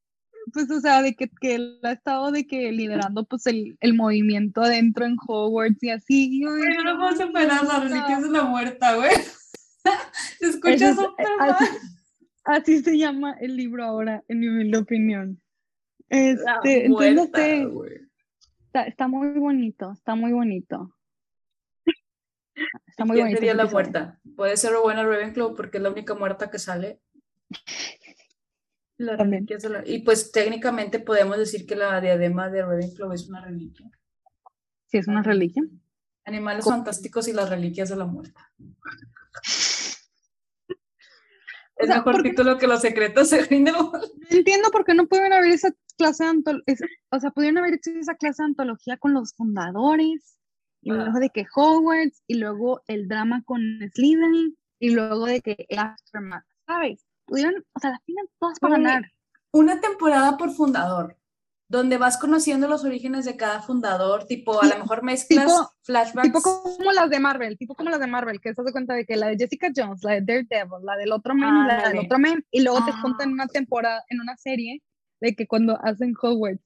pues, 0.54 0.70
o 0.70 0.80
sea, 0.80 1.02
de 1.02 1.14
que, 1.14 1.28
que 1.38 1.56
él 1.56 1.80
ha 1.82 1.92
estado 1.92 2.32
de 2.32 2.46
que 2.46 2.72
liderando 2.72 3.26
pues 3.26 3.46
el, 3.46 3.76
el 3.80 3.92
movimiento 3.92 4.62
adentro 4.62 5.04
en 5.04 5.16
Hogwarts 5.28 5.82
y 5.82 5.90
así. 5.90 6.28
y 6.32 6.42
yo 6.44 6.48
no 6.82 6.98
puedo 6.98 7.26
superar 7.26 7.62
las 7.62 7.82
reliquias 7.82 8.22
de 8.22 8.30
la 8.30 8.44
muerta, 8.44 8.94
güey. 8.96 9.10
Se 10.40 10.46
escucha 10.48 10.88
es- 10.88 10.96
súper 10.96 11.26
mal. 11.38 11.50
así 11.50 11.64
se 12.64 12.98
llama 12.98 13.36
el 13.40 13.56
libro 13.56 13.84
ahora, 13.84 14.22
en 14.28 14.40
mi 14.40 14.48
humilde 14.48 14.78
opinión. 14.78 15.40
Este, 16.08 16.86
entonces, 16.86 17.30
sé, 17.34 17.64
güey. 17.66 17.92
está, 18.66 18.82
está 18.84 19.08
muy 19.08 19.28
bonito, 19.38 19.92
está 19.92 20.14
muy 20.14 20.32
bonito. 20.32 20.94
Está 22.86 23.04
muy 23.04 23.14
¿Quién 23.16 23.26
bonito. 23.26 23.38
sería 23.38 23.54
la 23.54 23.66
muerta? 23.66 24.20
Puede 24.36 24.56
ser 24.56 24.72
Rowena 24.72 25.02
Ravenclaw 25.02 25.56
porque 25.56 25.78
es 25.78 25.82
la 25.82 25.90
única 25.90 26.14
muerta 26.14 26.50
que 26.50 26.58
sale. 26.58 27.00
La 28.98 29.16
reliquia 29.16 29.56
la- 29.68 29.82
Y 29.88 30.02
pues 30.02 30.30
técnicamente 30.30 31.00
podemos 31.00 31.36
decir 31.36 31.66
que 31.66 31.74
la 31.74 32.00
diadema 32.00 32.48
de 32.50 32.62
Ravenclaw 32.62 33.12
es 33.12 33.28
una 33.28 33.40
reliquia. 33.44 33.90
Sí, 34.86 34.98
es 34.98 35.08
una 35.08 35.22
reliquia. 35.22 35.64
Animales 36.26 36.64
Co- 36.64 36.70
fantásticos 36.70 37.26
y 37.26 37.32
las 37.32 37.50
reliquias 37.50 37.88
de 37.88 37.96
la 37.96 38.04
muerta. 38.06 38.52
Es 41.76 41.88
mejor 41.88 42.22
título 42.22 42.56
que 42.58 42.66
Los 42.66 42.80
secretos 42.82 43.30
de 43.30 43.42
Grindelwald. 43.44 43.92
No 44.30 44.36
entiendo 44.38 44.70
por 44.70 44.84
qué 44.84 44.94
no 44.94 45.06
pueden 45.06 45.32
haber 45.32 45.50
esa 45.50 45.70
clase 45.98 46.24
de 46.24 46.30
antología, 46.30 46.74
o 47.10 47.20
sea, 47.20 47.30
pudieron 47.30 47.58
haber 47.58 47.74
hecho 47.74 47.90
esa 47.90 48.14
clase 48.14 48.42
de 48.42 48.46
antología 48.46 48.96
con 48.96 49.12
los 49.14 49.34
fundadores, 49.34 50.38
y 50.82 50.90
Ah. 50.90 50.94
luego 50.94 51.18
de 51.18 51.30
que 51.30 51.46
Hogwarts, 51.54 52.22
y 52.26 52.34
luego 52.38 52.82
el 52.86 53.08
drama 53.08 53.42
con 53.44 53.60
Slytherin, 53.94 54.56
y 54.80 54.90
luego 54.90 55.26
de 55.26 55.40
que 55.40 55.66
el 55.68 55.78
Aftermath, 55.78 56.44
¿sabes? 56.66 57.04
Pudieron, 57.26 57.64
o 57.72 57.80
sea, 57.80 57.90
las 57.90 58.04
tienen 58.04 58.26
todas 58.38 58.58
para 58.58 58.74
ganar. 58.74 59.10
Una 59.52 59.80
temporada 59.80 60.36
por 60.36 60.50
fundador, 60.50 61.16
donde 61.76 61.98
vas 61.98 62.16
conociendo 62.18 62.68
los 62.68 62.84
orígenes 62.84 63.24
de 63.24 63.36
cada 63.36 63.60
fundador, 63.60 64.24
tipo, 64.26 64.62
a 64.62 64.66
lo 64.66 64.78
mejor 64.78 65.02
mezclas 65.02 65.46
tipo- 65.46 65.70
flashbacks. 65.82 66.28
Tipo 66.28 66.40
como 66.42 66.92
las 66.92 67.10
de 67.10 67.20
Marvel, 67.20 67.58
tipo 67.58 67.74
como 67.74 67.90
las 67.90 68.00
de 68.00 68.06
Marvel, 68.06 68.40
que 68.40 68.54
se 68.54 68.62
das 68.62 68.72
cuenta 68.72 68.94
de 68.94 69.04
que 69.04 69.16
la 69.16 69.28
de 69.28 69.36
Jessica 69.36 69.70
Jones, 69.74 70.02
la 70.04 70.12
de 70.12 70.20
Daredevil, 70.22 70.84
la 70.84 70.96
del 70.96 71.12
otro 71.12 71.34
men, 71.34 71.48
y 71.48 71.66
la 71.66 71.88
del 71.88 71.98
otro 71.98 72.18
men, 72.18 72.44
y 72.50 72.62
luego 72.62 72.84
te 72.84 72.92
Ah. 72.92 73.00
juntan 73.02 73.28
en 73.28 73.34
una 73.34 73.46
temporada, 73.48 74.02
en 74.08 74.20
una 74.20 74.36
serie, 74.36 74.82
de 75.20 75.34
que 75.34 75.46
cuando 75.46 75.78
hacen 75.82 76.14
Hogwarts. 76.20 76.62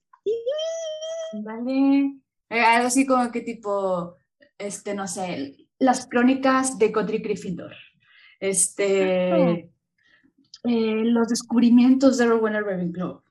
Vale. 1.45 2.15
Eh, 2.51 2.61
algo 2.61 2.87
así 2.89 3.07
como 3.07 3.31
que 3.31 3.41
tipo, 3.43 4.17
este, 4.59 4.95
no 4.95 5.07
sé, 5.07 5.57
las 5.79 6.07
crónicas 6.07 6.79
de 6.79 6.89
Godric 6.89 7.25
Gryffindor. 7.25 7.73
Este, 8.41 9.71
eh, 10.65 11.03
los 11.05 11.29
descubrimientos 11.29 12.19
de 12.19 12.27
Rowena 12.27 12.61
Ravenclaw. 12.61 13.23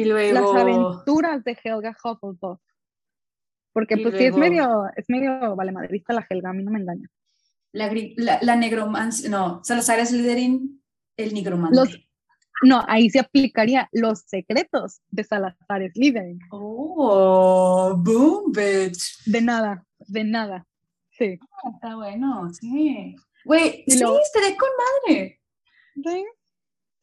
Y 0.00 0.04
las 0.04 0.42
luego, 0.42 0.58
aventuras 0.58 1.42
de 1.44 1.56
Helga 1.62 1.96
Hufflepuff. 2.02 2.60
Porque 3.72 3.94
Y 3.94 4.02
pues 4.02 4.16
sí, 4.16 4.24
es 4.24 4.36
medio, 4.36 4.84
es 4.96 5.04
medio 5.08 5.54
vale 5.56 5.72
madrista 5.72 6.12
la 6.12 6.26
Helga, 6.28 6.50
a 6.50 6.52
mí 6.52 6.62
no 6.64 6.70
me 6.70 6.80
engaña. 6.80 7.08
la, 7.72 7.90
gri- 7.92 8.14
la, 8.16 8.38
la 8.42 8.56
negromancia, 8.56 9.28
no, 9.28 9.62
Salazar 9.64 10.04
Slytherin, 10.06 10.82
el 11.16 11.34
nigromante. 11.34 11.76
Los- 11.76 11.98
No, 12.62 12.82
ahí 12.88 13.10
se 13.10 13.18
aplicaría 13.20 13.86
los 13.92 14.20
secretos 14.20 15.02
de 15.10 15.24
Salazar 15.24 15.82
Slytherin. 15.92 16.38
Oh, 16.50 17.94
boom, 17.98 18.50
bitch. 18.52 19.22
De 19.26 19.42
nada, 19.42 19.84
de 19.98 20.24
nada. 20.24 20.66
Sí. 21.10 21.38
Está 21.74 21.96
bueno, 21.96 22.50
sí. 22.54 23.14
Güey, 23.44 23.84
sí, 23.86 24.02
estaré 24.22 24.56
con 24.56 24.68
madre. 25.08 25.40
Sí, 25.94 26.24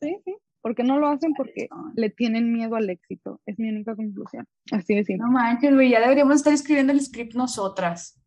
sí, 0.01 0.17
sí. 0.25 0.35
¿Por 0.63 0.73
qué 0.75 0.83
no 0.83 0.97
lo 0.97 1.09
hacen? 1.09 1.33
Porque 1.35 1.67
le 1.95 2.09
tienen 2.09 2.51
miedo 2.51 2.75
al 2.75 2.89
éxito. 2.89 3.39
Es 3.45 3.59
mi 3.59 3.69
única 3.69 3.95
conclusión. 3.95 4.47
Así 4.71 4.95
de 4.95 5.03
simple. 5.03 5.25
No 5.25 5.31
manches, 5.31 5.73
güey, 5.73 5.89
ya 5.91 5.99
deberíamos 5.99 6.37
estar 6.37 6.53
escribiendo 6.53 6.91
el 6.93 7.01
script 7.01 7.35
nosotras. 7.35 8.19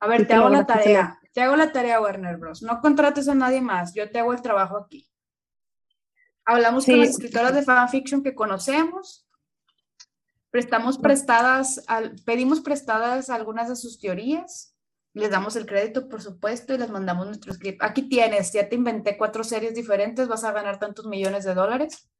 A 0.00 0.06
ver, 0.06 0.20
Sí, 0.22 0.26
te 0.28 0.34
hago 0.34 0.48
la 0.48 0.64
tarea. 0.64 1.18
Te 1.32 1.42
hago 1.42 1.56
la 1.56 1.72
tarea, 1.72 2.00
Warner 2.00 2.36
Bros. 2.38 2.62
No 2.62 2.80
contrates 2.80 3.28
a 3.28 3.34
nadie 3.34 3.60
más. 3.60 3.92
Yo 3.94 4.08
te 4.10 4.18
hago 4.20 4.32
el 4.32 4.40
trabajo 4.40 4.78
aquí. 4.78 5.10
Hablamos 6.46 6.86
con 6.86 7.00
las 7.00 7.08
escritoras 7.10 7.54
de 7.54 7.62
fanfiction 7.62 8.22
que 8.22 8.34
conocemos. 8.34 9.28
Prestamos 10.50 10.98
prestadas, 10.98 11.82
al- 11.88 12.14
pedimos 12.24 12.60
prestadas 12.60 13.28
algunas 13.28 13.68
de 13.68 13.76
sus 13.76 13.98
teorías. 13.98 14.73
Les 15.14 15.30
damos 15.30 15.54
el 15.56 15.64
crédito, 15.64 16.08
por 16.08 16.20
supuesto, 16.20 16.74
y 16.74 16.78
les 16.78 16.90
mandamos 16.90 17.26
nuestro 17.26 17.54
script. 17.54 17.82
Aquí 17.82 18.08
tienes, 18.08 18.52
ya 18.52 18.68
te 18.68 18.74
inventé 18.74 19.16
cuatro 19.16 19.44
series 19.44 19.74
diferentes, 19.74 20.28
vas 20.28 20.44
a 20.44 20.52
ganar 20.52 20.78
tantos 20.78 21.06
millones 21.06 21.44
de 21.44 21.54
dólares. 21.54 22.10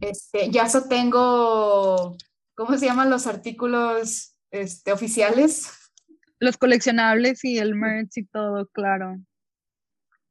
Este, 0.00 0.50
ya 0.50 0.68
so 0.68 0.86
tengo, 0.86 2.16
¿cómo 2.54 2.76
se 2.76 2.86
llaman 2.86 3.10
los 3.10 3.26
artículos 3.26 4.36
este, 4.50 4.92
oficiales? 4.92 5.70
Los 6.38 6.58
coleccionables 6.58 7.42
y 7.44 7.58
el 7.58 7.74
merch 7.74 8.18
y 8.18 8.24
todo, 8.24 8.66
claro. 8.66 9.16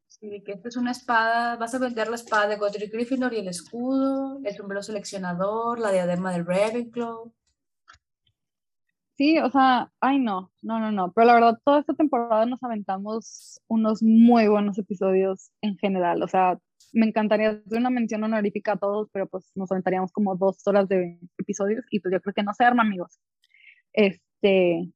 Sí, 0.08 0.44
que 0.46 0.54
esta 0.54 0.70
es 0.70 0.78
una 0.78 0.92
espada, 0.92 1.56
vas 1.56 1.74
a 1.74 1.80
vender 1.80 2.08
la 2.08 2.16
espada 2.16 2.48
de 2.48 2.58
Godric 2.58 2.94
Gryffindor 2.94 3.34
y 3.34 3.40
el 3.40 3.48
escudo, 3.48 4.40
el 4.44 4.56
sombrero 4.56 4.84
seleccionador, 4.84 5.80
la 5.80 5.92
diadema 5.92 6.32
del 6.32 6.46
Ravenclaw. 6.46 7.34
Sí, 9.24 9.40
o 9.40 9.50
sea, 9.50 9.90
ay 10.02 10.20
no, 10.20 10.52
no, 10.62 10.82
no, 10.82 10.92
no. 10.92 11.14
Pero 11.14 11.28
la 11.28 11.34
verdad, 11.36 11.58
toda 11.64 11.80
esta 11.80 11.94
temporada 11.94 12.46
nos 12.46 12.62
aventamos 12.62 13.62
unos 13.70 14.04
muy 14.04 14.50
buenos 14.50 14.78
episodios 14.78 15.50
en 15.62 15.78
general. 15.78 16.22
O 16.22 16.28
sea, 16.28 16.60
me 16.92 17.06
encantaría 17.06 17.52
hacer 17.52 17.78
una 17.80 17.90
mención 17.90 18.22
honorífica 18.26 18.74
a 18.74 18.78
todos, 18.78 19.08
pero 19.14 19.26
pues 19.30 19.50
nos 19.56 19.72
aventaríamos 19.72 20.12
como 20.12 20.36
dos 20.36 20.68
horas 20.68 20.90
de 20.90 21.22
episodios 21.38 21.86
y 21.90 22.02
pues 22.02 22.12
yo 22.12 22.20
creo 22.20 22.34
que 22.34 22.44
no 22.44 22.54
se 22.54 22.66
arma, 22.66 22.84
amigos. 22.84 23.18
Este, 23.94 24.92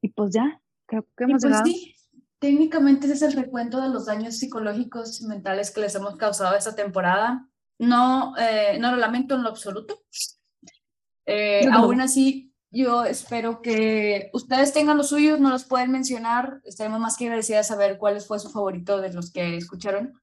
y 0.00 0.08
pues 0.10 0.32
ya, 0.32 0.62
creo 0.86 1.02
que 1.16 1.24
Y 1.26 1.30
hemos 1.32 1.42
pues 1.42 1.44
llegado. 1.54 1.64
sí, 1.64 1.96
técnicamente 2.38 3.06
ese 3.06 3.14
es 3.14 3.22
el 3.22 3.32
recuento 3.32 3.80
de 3.80 3.88
los 3.88 4.06
daños 4.06 4.38
psicológicos 4.38 5.20
y 5.20 5.26
mentales 5.26 5.72
que 5.72 5.80
les 5.80 5.96
hemos 5.96 6.14
causado 6.14 6.54
esta 6.54 6.76
temporada. 6.76 7.48
No, 7.80 8.36
eh, 8.38 8.78
no 8.78 8.92
lo 8.92 8.96
lamento 8.98 9.34
en 9.34 9.42
lo 9.42 9.48
absoluto. 9.48 10.04
Eh, 11.26 11.62
Yo 11.64 11.70
tampoco. 11.70 11.92
aún 11.92 12.00
así, 12.00 12.51
yo 12.72 13.04
espero 13.04 13.60
que 13.60 14.30
ustedes 14.32 14.72
tengan 14.72 14.96
los 14.96 15.10
suyos, 15.10 15.38
no 15.38 15.50
los 15.50 15.64
pueden 15.64 15.92
mencionar. 15.92 16.60
Estaremos 16.64 17.00
más 17.00 17.16
que 17.16 17.26
agradecidas 17.26 17.68
de 17.68 17.74
saber 17.74 17.98
cuál 17.98 18.20
fue 18.20 18.38
su 18.38 18.50
favorito 18.50 19.00
de 19.00 19.12
los 19.12 19.30
que 19.30 19.56
escucharon. 19.56 20.20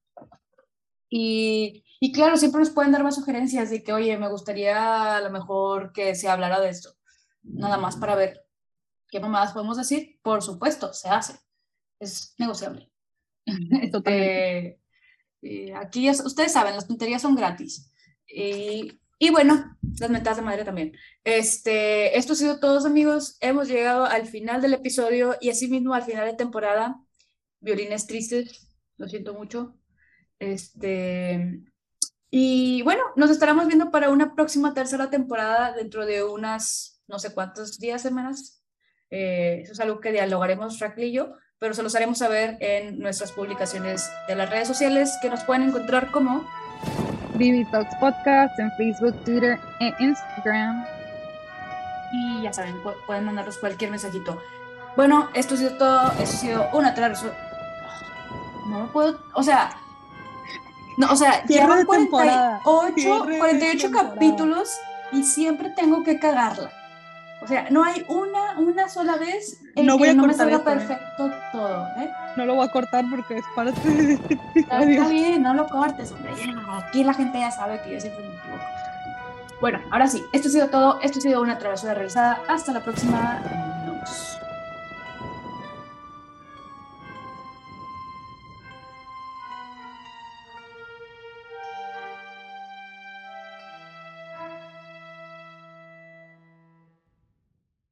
Y, 1.10 1.84
y 2.00 2.12
claro, 2.12 2.38
siempre 2.38 2.60
nos 2.60 2.72
pueden 2.72 2.92
dar 2.92 3.04
más 3.04 3.16
sugerencias 3.16 3.70
de 3.70 3.84
que, 3.84 3.94
oye, 3.94 4.18
me 4.18 4.30
gustaría 4.30 5.16
a 5.16 5.22
lo 5.22 5.30
mejor 5.30 5.94
que 5.94 6.16
se 6.16 6.28
hablara 6.28 6.60
de 6.60 6.70
esto. 6.70 6.96
Nada 7.44 7.78
más 7.78 7.96
para 7.98 8.16
ver 8.16 8.46
qué 9.10 9.20
mamadas 9.20 9.54
podemos 9.54 9.78
decir. 9.78 10.20
Por 10.22 10.42
supuesto, 10.42 10.92
se 10.94 11.10
hace. 11.10 11.40
Es 12.00 12.34
negociable. 12.38 12.92
Totalmente. 13.92 14.68
Este, 14.68 14.80
eh, 15.42 15.74
aquí 15.76 16.10
ustedes 16.10 16.52
saben, 16.52 16.76
las 16.76 16.88
tonterías 16.88 17.22
son 17.22 17.36
gratis. 17.36 17.92
Y, 18.28 19.00
y 19.20 19.30
bueno, 19.32 19.78
las 20.00 20.10
mentadas 20.10 20.38
de 20.38 20.44
madre 20.44 20.64
también. 20.64 20.94
Este, 21.26 22.18
esto 22.18 22.34
ha 22.34 22.36
sido 22.38 22.60
todo, 22.60 22.86
amigos. 22.88 23.38
Hemos 23.42 23.68
llegado 23.68 24.06
al 24.06 24.26
final 24.26 24.62
del 24.62 24.74
episodio 24.74 25.36
y 25.42 25.50
asimismo 25.50 25.94
al 25.94 26.04
final 26.04 26.26
de 26.26 26.34
temporada. 26.38 27.02
Violines 27.60 28.08
tristes, 28.08 28.68
lo 28.98 29.10
siento 29.10 29.34
mucho. 29.34 29.76
Este, 30.40 31.62
y 32.32 32.82
bueno, 32.84 33.04
nos 33.18 33.30
estaremos 33.30 33.68
viendo 33.68 33.92
para 33.92 34.10
una 34.10 34.36
próxima 34.36 34.74
tercera 34.74 35.10
temporada 35.10 35.74
dentro 35.74 36.06
de 36.06 36.24
unas 36.24 37.00
no 37.10 37.20
sé 37.20 37.34
cuántos 37.34 37.78
días, 37.80 38.02
semanas. 38.02 38.64
Eh, 39.10 39.62
eso 39.64 39.74
es 39.74 39.80
algo 39.82 40.00
que 40.00 40.12
dialogaremos 40.12 40.80
Raquel 40.80 41.06
y 41.06 41.12
yo, 41.12 41.34
pero 41.58 41.74
se 41.74 41.84
los 41.84 41.96
haremos 41.96 42.20
saber 42.20 42.58
en 42.62 43.00
nuestras 43.00 43.32
publicaciones 43.32 44.10
de 44.28 44.36
las 44.36 44.50
redes 44.50 44.68
sociales 44.68 45.12
que 45.22 45.30
nos 45.30 45.44
pueden 45.44 45.64
encontrar 45.64 46.12
como 46.12 46.48
Vivi 47.40 47.64
Talks 47.72 47.96
Podcast 47.96 48.60
en 48.60 48.70
Facebook, 48.78 49.16
Twitter 49.24 49.58
e 49.80 49.94
Instagram. 50.00 50.86
y 52.12 52.42
ya 52.44 52.52
saben, 52.54 52.76
pu- 52.84 52.96
pueden 53.06 53.24
mandarnos 53.26 53.58
cualquier 53.58 53.92
mensajito. 53.92 54.42
Bueno, 54.96 55.30
esto 55.34 55.54
ha 55.54 55.58
sido 55.58 55.78
todo, 55.78 56.12
esto 56.20 56.24
ha 56.24 56.40
sido 56.40 56.70
una 56.74 56.94
transmisión. 56.94 57.32
No 58.68 58.80
me 58.82 58.88
puedo, 58.88 59.20
o 59.34 59.42
sea, 59.44 59.70
no, 60.98 61.12
o 61.12 61.16
sea, 61.16 61.44
llevan 61.46 61.80
de 61.80 61.86
temporada, 61.86 62.60
48, 62.64 62.96
cierre 63.24 63.32
de 63.34 63.40
48 63.40 63.82
temporada. 63.88 64.10
capítulos 64.14 64.78
y 65.12 65.24
siempre 65.24 65.70
tengo 65.70 66.04
que 66.04 66.20
cagarla. 66.20 66.70
O 67.50 67.52
sea, 67.52 67.66
no 67.72 67.84
hay 67.84 68.06
una, 68.08 68.60
una 68.60 68.88
sola 68.88 69.18
vez 69.18 69.60
en 69.76 69.88
No 69.88 69.94
que 69.94 70.00
voy 70.02 70.10
a 70.10 70.14
no 70.14 70.28
me 70.28 70.36
salga 70.36 70.58
esto, 70.58 70.70
¿eh? 70.70 70.74
perfecto 70.76 71.32
todo, 71.52 71.88
¿eh? 71.98 72.12
No 72.36 72.46
lo 72.46 72.54
voy 72.54 72.68
a 72.68 72.72
cortar 72.72 73.06
porque 73.10 73.38
es 73.38 73.46
parte 73.56 73.90
de 73.90 74.14
Está, 74.54 74.84
está 74.84 75.08
bien, 75.08 75.42
no 75.42 75.56
lo 75.56 75.68
cortes, 75.68 76.12
hombre. 76.12 76.32
Aquí 76.74 77.04
la 77.04 77.16
gente 77.16 77.40
ya 77.40 77.50
sabe 77.50 77.82
que 77.82 77.94
yo 77.94 78.00
siempre 78.00 78.24
me 78.24 78.36
equivoco. 78.36 78.64
Bueno, 79.62 79.80
ahora 79.90 80.08
sí, 80.08 80.24
esto 80.32 80.48
ha 80.48 80.52
sido 80.52 80.68
todo. 80.68 81.00
Esto 81.02 81.18
ha 81.18 81.22
sido 81.24 81.42
una 81.42 81.58
travesura 81.58 81.96
realizada. 81.96 82.40
Hasta 82.48 82.72
la 82.72 82.84
próxima. 82.84 83.40
Nos. 83.88 84.39